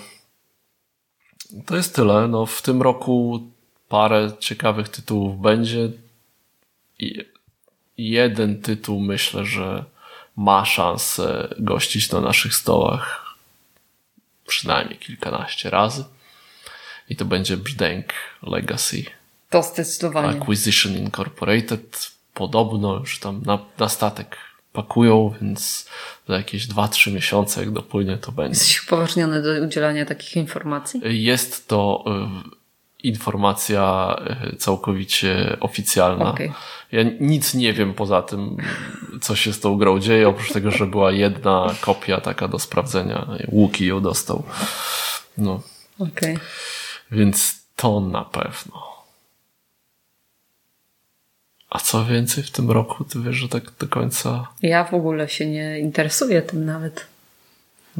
[1.66, 2.28] To jest tyle.
[2.28, 3.40] No, w tym roku
[3.88, 5.90] parę ciekawych tytułów będzie.
[7.00, 7.24] I
[7.98, 9.84] jeden tytuł myślę, że
[10.36, 13.34] ma szansę gościć na naszych stołach
[14.46, 16.04] przynajmniej kilkanaście razy.
[17.08, 19.04] I to będzie Brzdęk Legacy.
[19.50, 20.28] To zdecydowanie.
[20.28, 22.10] Acquisition Incorporated.
[22.34, 24.36] Podobno już tam na, na statek
[24.72, 25.88] pakują, więc
[26.28, 28.58] za jakieś 2-3 miesiące, jak dopłynie, to będzie.
[28.58, 31.00] Jesteś upoważniony do udzielania takich informacji?
[31.04, 32.04] Jest to
[32.46, 32.59] y,
[33.02, 34.16] informacja
[34.52, 36.30] y, całkowicie oficjalna.
[36.30, 36.52] Okay.
[36.92, 38.56] Ja nic nie wiem poza tym,
[39.20, 43.26] co się z tą grą dzieje, oprócz tego, że była jedna kopia taka do sprawdzenia.
[43.48, 44.42] Łuki ją dostał.
[45.38, 45.62] No.
[45.98, 46.38] Okay.
[47.10, 48.90] Więc to na pewno.
[51.70, 53.04] A co więcej w tym roku?
[53.04, 54.46] Ty wiesz, że tak do końca.
[54.62, 57.06] Ja w ogóle się nie interesuję tym nawet.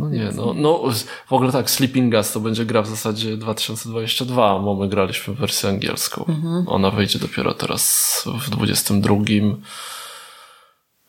[0.01, 0.83] No nie, no, no
[1.27, 5.39] w ogóle tak, Sleeping Gas to będzie gra w zasadzie 2022, bo my graliśmy w
[5.39, 6.25] wersję angielską.
[6.29, 6.69] Mhm.
[6.69, 9.17] Ona wejdzie dopiero teraz w 22.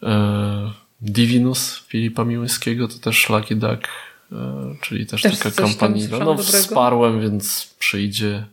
[0.03, 0.71] E,
[1.01, 3.87] Divinus Filipa Miłyskiego to też Lucky Duck,
[4.31, 4.35] e,
[4.81, 6.07] czyli też, też taka kampania.
[6.25, 8.45] No, wsparłem, więc przyjdzie.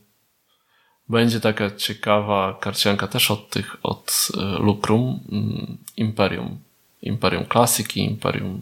[1.09, 6.59] Będzie taka ciekawa karcianka też od tych, od e, Lucrum, mm, Imperium.
[7.03, 8.61] Imperium Classic i Imperium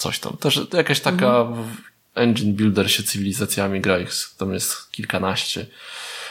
[0.00, 0.36] coś tam.
[0.36, 1.76] Też jakaś taka mhm.
[2.14, 5.66] engine builder się cywilizacjami gra, ich tam jest kilkanaście.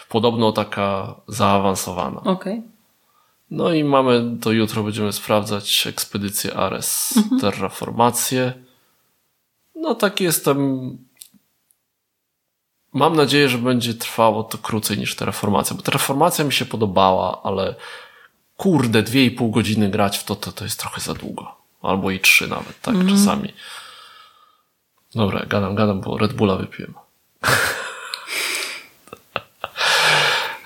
[0.10, 2.22] Podobno taka zaawansowana.
[2.24, 2.62] Okay.
[3.52, 7.42] No i mamy, to jutro będziemy sprawdzać ekspedycję Ares, mhm.
[7.42, 8.54] terraformację.
[9.76, 10.90] No tak jestem
[12.94, 17.76] Mam nadzieję, że będzie trwało to krócej niż terraformacja, bo terraformacja mi się podobała, ale
[18.58, 21.59] kurde, dwie i pół godziny grać w to, to, to jest trochę za długo.
[21.82, 23.10] Albo i trzy nawet, tak, mm.
[23.10, 23.54] czasami.
[25.16, 26.94] Dobra, gadam, gadam, bo Red Bulla wypiłem.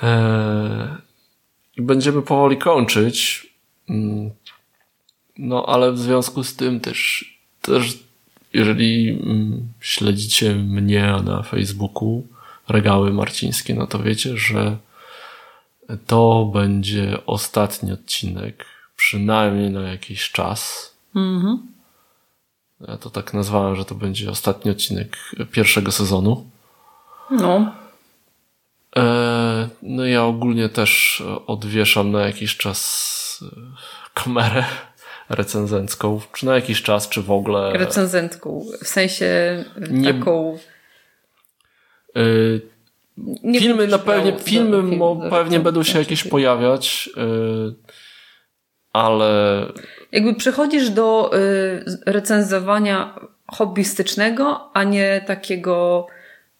[0.03, 0.88] eee,
[1.78, 3.47] I będziemy powoli kończyć.
[3.89, 4.32] Mm,
[5.38, 7.97] no, ale w związku z tym też, też
[8.53, 12.28] jeżeli mm, śledzicie mnie na Facebooku,
[12.68, 14.78] regały marcińskie, no to wiecie, że
[16.07, 20.93] to będzie ostatni odcinek, przynajmniej na jakiś czas.
[21.16, 21.68] Mhm.
[22.88, 25.18] Ja to tak nazwałem, że to będzie ostatni odcinek
[25.51, 26.49] pierwszego sezonu.
[27.32, 27.76] No.
[28.95, 33.55] E, no ja ogólnie też odwieszam na jakiś czas e,
[34.14, 34.66] kamerę
[35.30, 37.74] recenzencką, czy na jakiś czas, czy w ogóle.
[37.74, 39.26] Recenzentką, w sensie
[39.89, 40.14] nie...
[40.14, 40.57] taką.
[42.16, 42.61] Yy,
[43.43, 47.76] nie filmy na pewnie, filmy mo, pewnie będą się jakieś pojawiać, yy,
[48.93, 49.66] ale.
[50.14, 56.07] Jakby przechodzisz do yy, recenzowania hobbystycznego, a nie takiego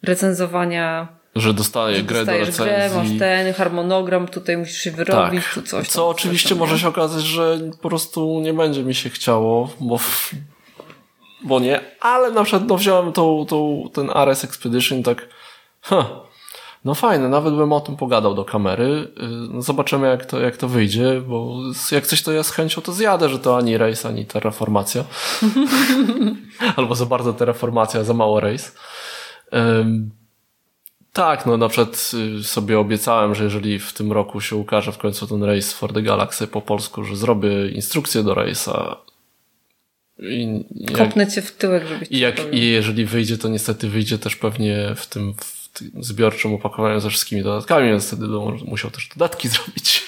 [0.02, 2.64] recenzowania że dostaje grę do recenzji.
[2.64, 5.54] grę, masz ten harmonogram, tutaj musisz się wyrobić, tak.
[5.54, 5.88] tu coś.
[5.88, 9.98] Co oczywiście coś może się okazać, że po prostu nie będzie mi się chciało, bo,
[11.44, 15.28] bo nie, ale na przykład no, wziąłem tą, tą, ten Ares Expedition tak,
[15.80, 16.06] huh,
[16.84, 18.84] no fajne, nawet bym o tym pogadał do kamery.
[18.84, 19.08] Y,
[19.50, 21.60] no zobaczymy jak to, jak to wyjdzie, bo
[21.92, 25.04] jak coś to ja z chęcią to zjadę, że to ani race, ani terraformacja.
[26.76, 28.40] Albo za bardzo terraformacja, za mało.
[29.52, 30.10] Um,
[31.12, 32.10] tak, no na przykład
[32.40, 35.92] y, sobie obiecałem, że jeżeli w tym roku się ukaże w końcu ten Race for
[35.92, 38.96] the Galaxy po polsku, że zrobię instrukcję do Race'a.
[40.18, 44.18] I jak, Kopnę cię w tyłek, żeby i, jak, I jeżeli wyjdzie, to niestety wyjdzie
[44.18, 45.34] też pewnie w tym
[46.00, 48.26] zbiorczym opakowaniu ze wszystkimi dodatkami, więc wtedy
[48.66, 50.02] musiał też dodatki zrobić.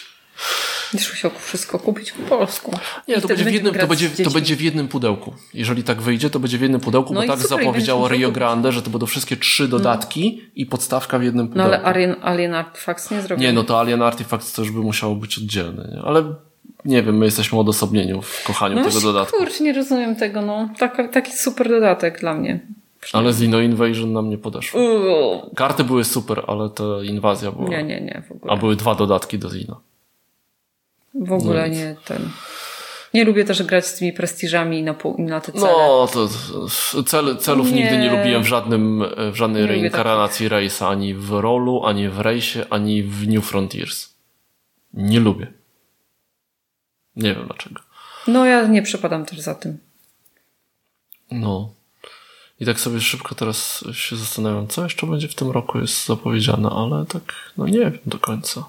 [0.93, 2.79] Będziesz musiał wszystko kupić po polsku.
[3.09, 5.35] Nie, to będzie, w jednym, to, będzie, to będzie w jednym pudełku.
[5.55, 8.73] Jeżeli tak wyjdzie, to będzie w jednym pudełku, no bo tak super, zapowiedziało Rio Grande,
[8.73, 9.69] że to będą wszystkie trzy no.
[9.69, 10.51] dodatki no.
[10.55, 11.71] i podstawka w jednym pudełku.
[11.71, 13.43] No ale Alien, Alien Artifacts nie zrobił.
[13.47, 15.89] Nie, no to Alien Artifacts już by musiało być oddzielne.
[15.95, 16.03] Nie?
[16.03, 16.35] Ale
[16.85, 19.39] nie wiem, my jesteśmy odosobnieni w kochaniu no tego dodatku.
[19.39, 20.69] Kurczę, nie rozumiem tego, no.
[20.79, 22.61] Taki, taki super dodatek dla mnie.
[23.13, 24.81] Ale Zino Invasion nam nie podeszło.
[25.57, 27.69] Karty były super, ale ta inwazja była.
[27.69, 28.23] Nie, nie, nie.
[28.29, 28.53] W ogóle.
[28.53, 29.81] A były dwa dodatki do Zino.
[31.15, 32.31] W ogóle no nie ten.
[33.15, 35.67] Nie lubię też grać z tymi prestiżami na, na te cele.
[35.67, 36.29] No, to,
[37.03, 37.83] cel, celów nie.
[37.83, 42.19] nigdy nie lubiłem w żadnym, w żadnej nie reinkarnacji Race'a, ani w Rolu, ani w
[42.19, 44.15] Race'ie, ani w New Frontiers.
[44.95, 45.53] Nie lubię.
[47.17, 47.81] Nie wiem dlaczego.
[48.29, 49.79] No, ja nie przepadam też za tym.
[51.31, 51.71] No.
[52.61, 56.71] I tak sobie szybko teraz się zastanawiam, co jeszcze będzie w tym roku jest zapowiedziane,
[56.71, 58.65] ale tak, no nie wiem do końca.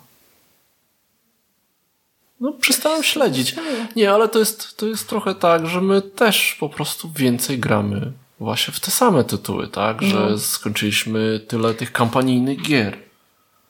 [2.40, 3.56] No, przestałem śledzić.
[3.96, 8.12] Nie, ale to jest, to jest trochę tak, że my też po prostu więcej gramy
[8.40, 10.02] właśnie w te same tytuły, tak?
[10.02, 10.38] Że No.
[10.38, 12.98] skończyliśmy tyle tych kampanijnych gier.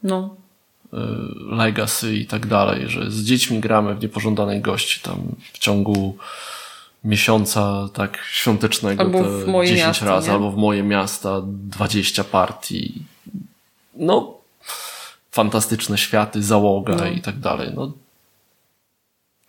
[0.03, 0.35] No.
[0.93, 0.97] y,
[1.55, 5.17] Legacy i tak dalej, że z dziećmi gramy w niepożądanej gości tam
[5.53, 6.17] w ciągu
[7.03, 10.33] miesiąca tak świątecznego Albo w moje 10 miasto, razy, nie?
[10.33, 13.01] albo w moje miasta 20 partii.
[13.95, 14.33] No,
[15.31, 17.05] fantastyczne światy, załoga No.
[17.07, 17.69] i tak dalej.
[17.75, 17.91] No,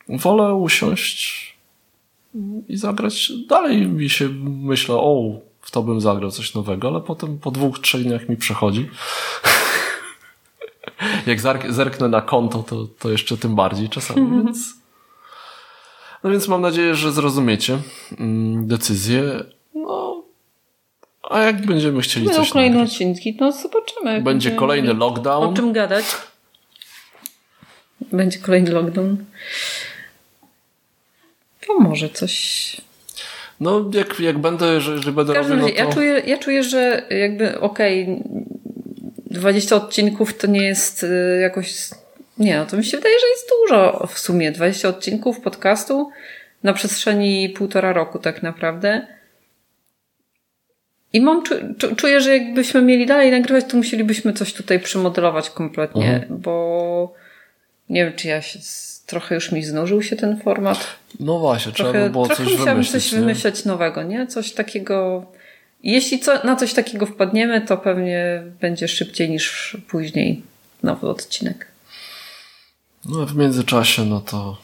[0.08, 1.48] wolę usiąść
[2.68, 3.32] i zagrać.
[3.48, 7.78] Dalej mi się myślę, o, w to bym zagrał coś nowego, ale potem po dwóch,
[7.78, 8.88] trzech dniach mi przechodzi.
[11.26, 14.58] Jak zerk- zerknę na konto, to, to jeszcze tym bardziej czasami, więc.
[16.24, 17.78] No więc mam nadzieję, że zrozumiecie
[18.18, 19.22] mm, decyzję.
[19.74, 20.22] No.
[21.30, 22.92] A jak będziemy chcieli Będą coś kolejne nagrać?
[22.92, 24.22] odcinki, no zobaczymy.
[24.22, 25.44] Będzie kolejny lockdown.
[25.44, 26.04] O czym gadać?
[28.12, 29.16] Będzie kolejny lockdown.
[31.66, 32.76] To może coś.
[33.60, 35.74] No, jak, jak będę, że, że będę robił, no to...
[35.74, 38.22] ja, czuję, ja czuję, że jakby okej,
[39.30, 41.74] 20 odcinków to nie jest y, jakoś.
[42.38, 44.52] Nie, no to mi się wydaje, że jest dużo w sumie.
[44.52, 46.10] 20 odcinków podcastu
[46.62, 49.06] na przestrzeni półtora roku, tak naprawdę.
[51.12, 55.50] I mam, czu, czu, czuję, że jakbyśmy mieli dalej nagrywać, to musielibyśmy coś tutaj przymodelować
[55.50, 56.40] kompletnie, Mhm.
[56.40, 57.14] bo
[57.88, 58.58] nie wiem, czy ja się.
[59.06, 60.86] Trochę już mi znużył się ten format.
[61.20, 62.92] No właśnie, trzeba Trochę, by było trochę coś wymyślić.
[63.04, 63.18] coś nie?
[63.20, 64.26] wymyśleć nowego, nie?
[64.26, 65.26] Coś takiego.
[65.82, 70.42] Jeśli co, na coś takiego wpadniemy, to pewnie będzie szybciej niż później
[70.82, 71.66] nowy odcinek.
[73.08, 74.56] No, w międzyczasie, no to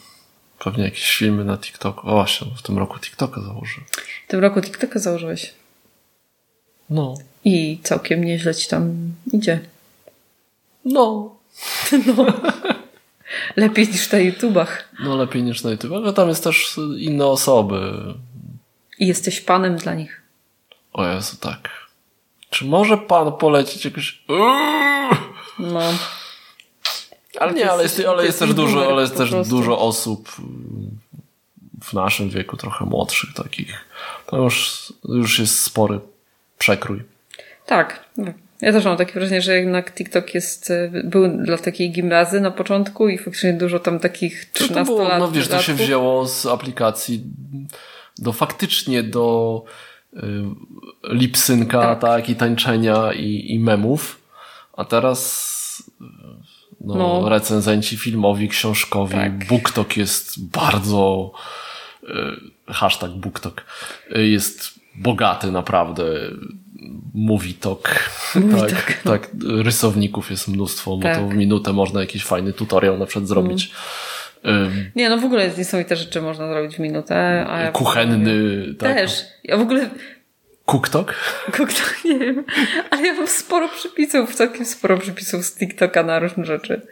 [0.58, 2.04] pewnie jakieś filmy na TikTok.
[2.04, 3.80] O właśnie, w tym roku TikToka założę.
[4.26, 5.54] W tym roku TikToka założyłeś.
[6.90, 7.14] No.
[7.44, 9.60] I całkiem nieźle ci tam idzie.
[10.84, 11.34] No.
[13.56, 14.88] Lepiej niż na YouTubach.
[15.00, 17.92] No lepiej niż na YouTube, ale tam jest też inne osoby.
[18.98, 20.22] I jesteś panem dla nich.
[20.92, 21.70] O Jezu, tak.
[22.50, 24.22] Czy może pan polecić jakoś...
[25.58, 25.80] No.
[27.40, 30.28] Ale nie, To ale jest- to ale jest też dużo, ale jest też dużo osób
[31.84, 33.84] w naszym wieku, trochę młodszych takich.
[34.26, 36.00] To już, już jest spory
[36.58, 37.02] przekrój.
[37.66, 38.04] Tak.
[38.60, 42.50] Ja też mam takie wrażenie, że jednak TikTok jest, y, był dla takiej gimnazy na
[42.50, 45.18] początku i faktycznie dużo tam takich To, to 13 było, lat.
[45.18, 47.24] no wiesz, to się wzięło z aplikacji
[48.18, 49.62] do faktycznie do
[50.12, 50.18] y,
[51.02, 52.00] lipsynka, tak.
[52.00, 52.28] Tak.
[52.28, 54.20] i tańczenia i, i memów,
[54.72, 55.54] a teraz
[56.80, 57.28] no, No.
[57.28, 59.46] recenzenci filmowi, książkowi, Tak.
[59.46, 61.32] BookTok jest bardzo
[62.02, 62.06] y,
[62.72, 63.64] hashtag BookTok
[64.16, 66.04] y, jest bogaty naprawdę.
[67.14, 68.10] Movitok.
[68.34, 68.70] Movitok.
[68.70, 71.16] Tak, tak, rysowników jest mnóstwo, bo Tak.
[71.18, 73.70] to w minutę można jakiś fajny tutorial na przykład zrobić.
[74.46, 77.46] Ym, Nie, no w ogóle niesamowite rzeczy można zrobić w minutę.
[77.48, 78.94] A ja kuchenny, tak.
[78.94, 79.20] Też.
[79.44, 79.90] Ja w ogóle
[80.66, 81.14] Cooktok?
[81.46, 82.44] TikTok nie wiem,
[82.90, 86.86] ale ja mam sporo przepisów, całkiem sporo przepisów z TikToka na różne rzeczy.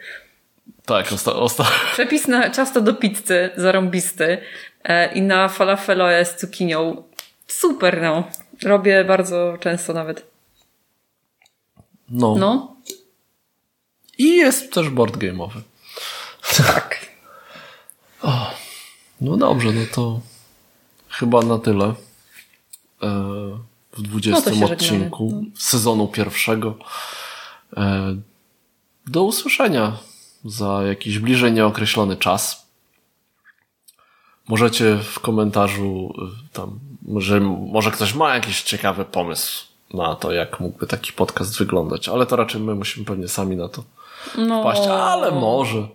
[0.87, 4.39] Tak, osta, osta, Przepis na ciasto do pizzy, zarąbisty
[4.85, 7.03] e, i na falafelo z cukinią.
[7.47, 8.29] Super, no.
[8.63, 10.27] Robię bardzo często nawet.
[12.09, 12.37] no.
[12.37, 12.77] No,
[14.19, 15.61] I jest też board game'owy.
[16.57, 16.99] tak.
[19.21, 20.21] No dobrze, no to
[21.09, 21.95] chyba na tyle.
[23.03, 23.09] E,
[23.93, 24.73] W 20 No się żegnamy.
[24.75, 26.75] odcinku sezonu pierwszego.
[27.77, 28.17] E,
[29.07, 29.97] Do usłyszenia
[30.45, 32.67] za jakiś bliżej nieokreślony czas.
[34.49, 36.15] Możecie w komentarzu
[36.49, 36.79] y, tam,
[37.17, 42.27] że może ktoś ma jakiś ciekawy pomysł na to, jak mógłby taki podcast wyglądać, ale
[42.27, 43.85] to raczej my musimy pewnie sami na to
[44.39, 45.87] No, wpaść, ale może.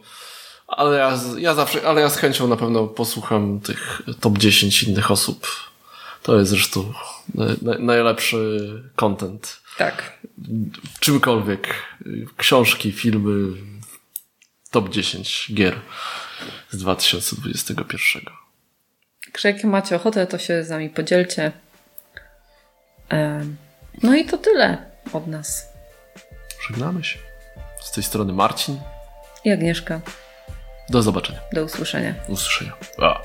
[0.67, 5.11] Ale ja, ja zawsze, ale ja z chęcią na pewno posłucham tych top 10 innych
[5.11, 5.47] osób.
[6.27, 6.93] To jest zresztą
[7.35, 8.59] naj, naj, najlepszy
[8.95, 9.59] content.
[9.77, 10.19] Tak.
[10.99, 11.75] Czymkolwiek.
[12.37, 13.57] Książki, filmy,
[14.71, 15.79] top 10 gier
[16.69, 18.21] z 2021.
[19.25, 21.51] Także jak macie ochotę, to się z nami podzielcie.
[24.03, 25.67] No i to tyle od nas.
[26.67, 27.19] Żegnamy się.
[27.81, 28.79] Z tej strony Marcin.
[29.43, 30.01] I Agnieszka.
[30.89, 31.39] Do zobaczenia.
[31.53, 32.13] Do usłyszenia.
[32.27, 32.73] Usłyszenia.
[32.97, 33.21] A.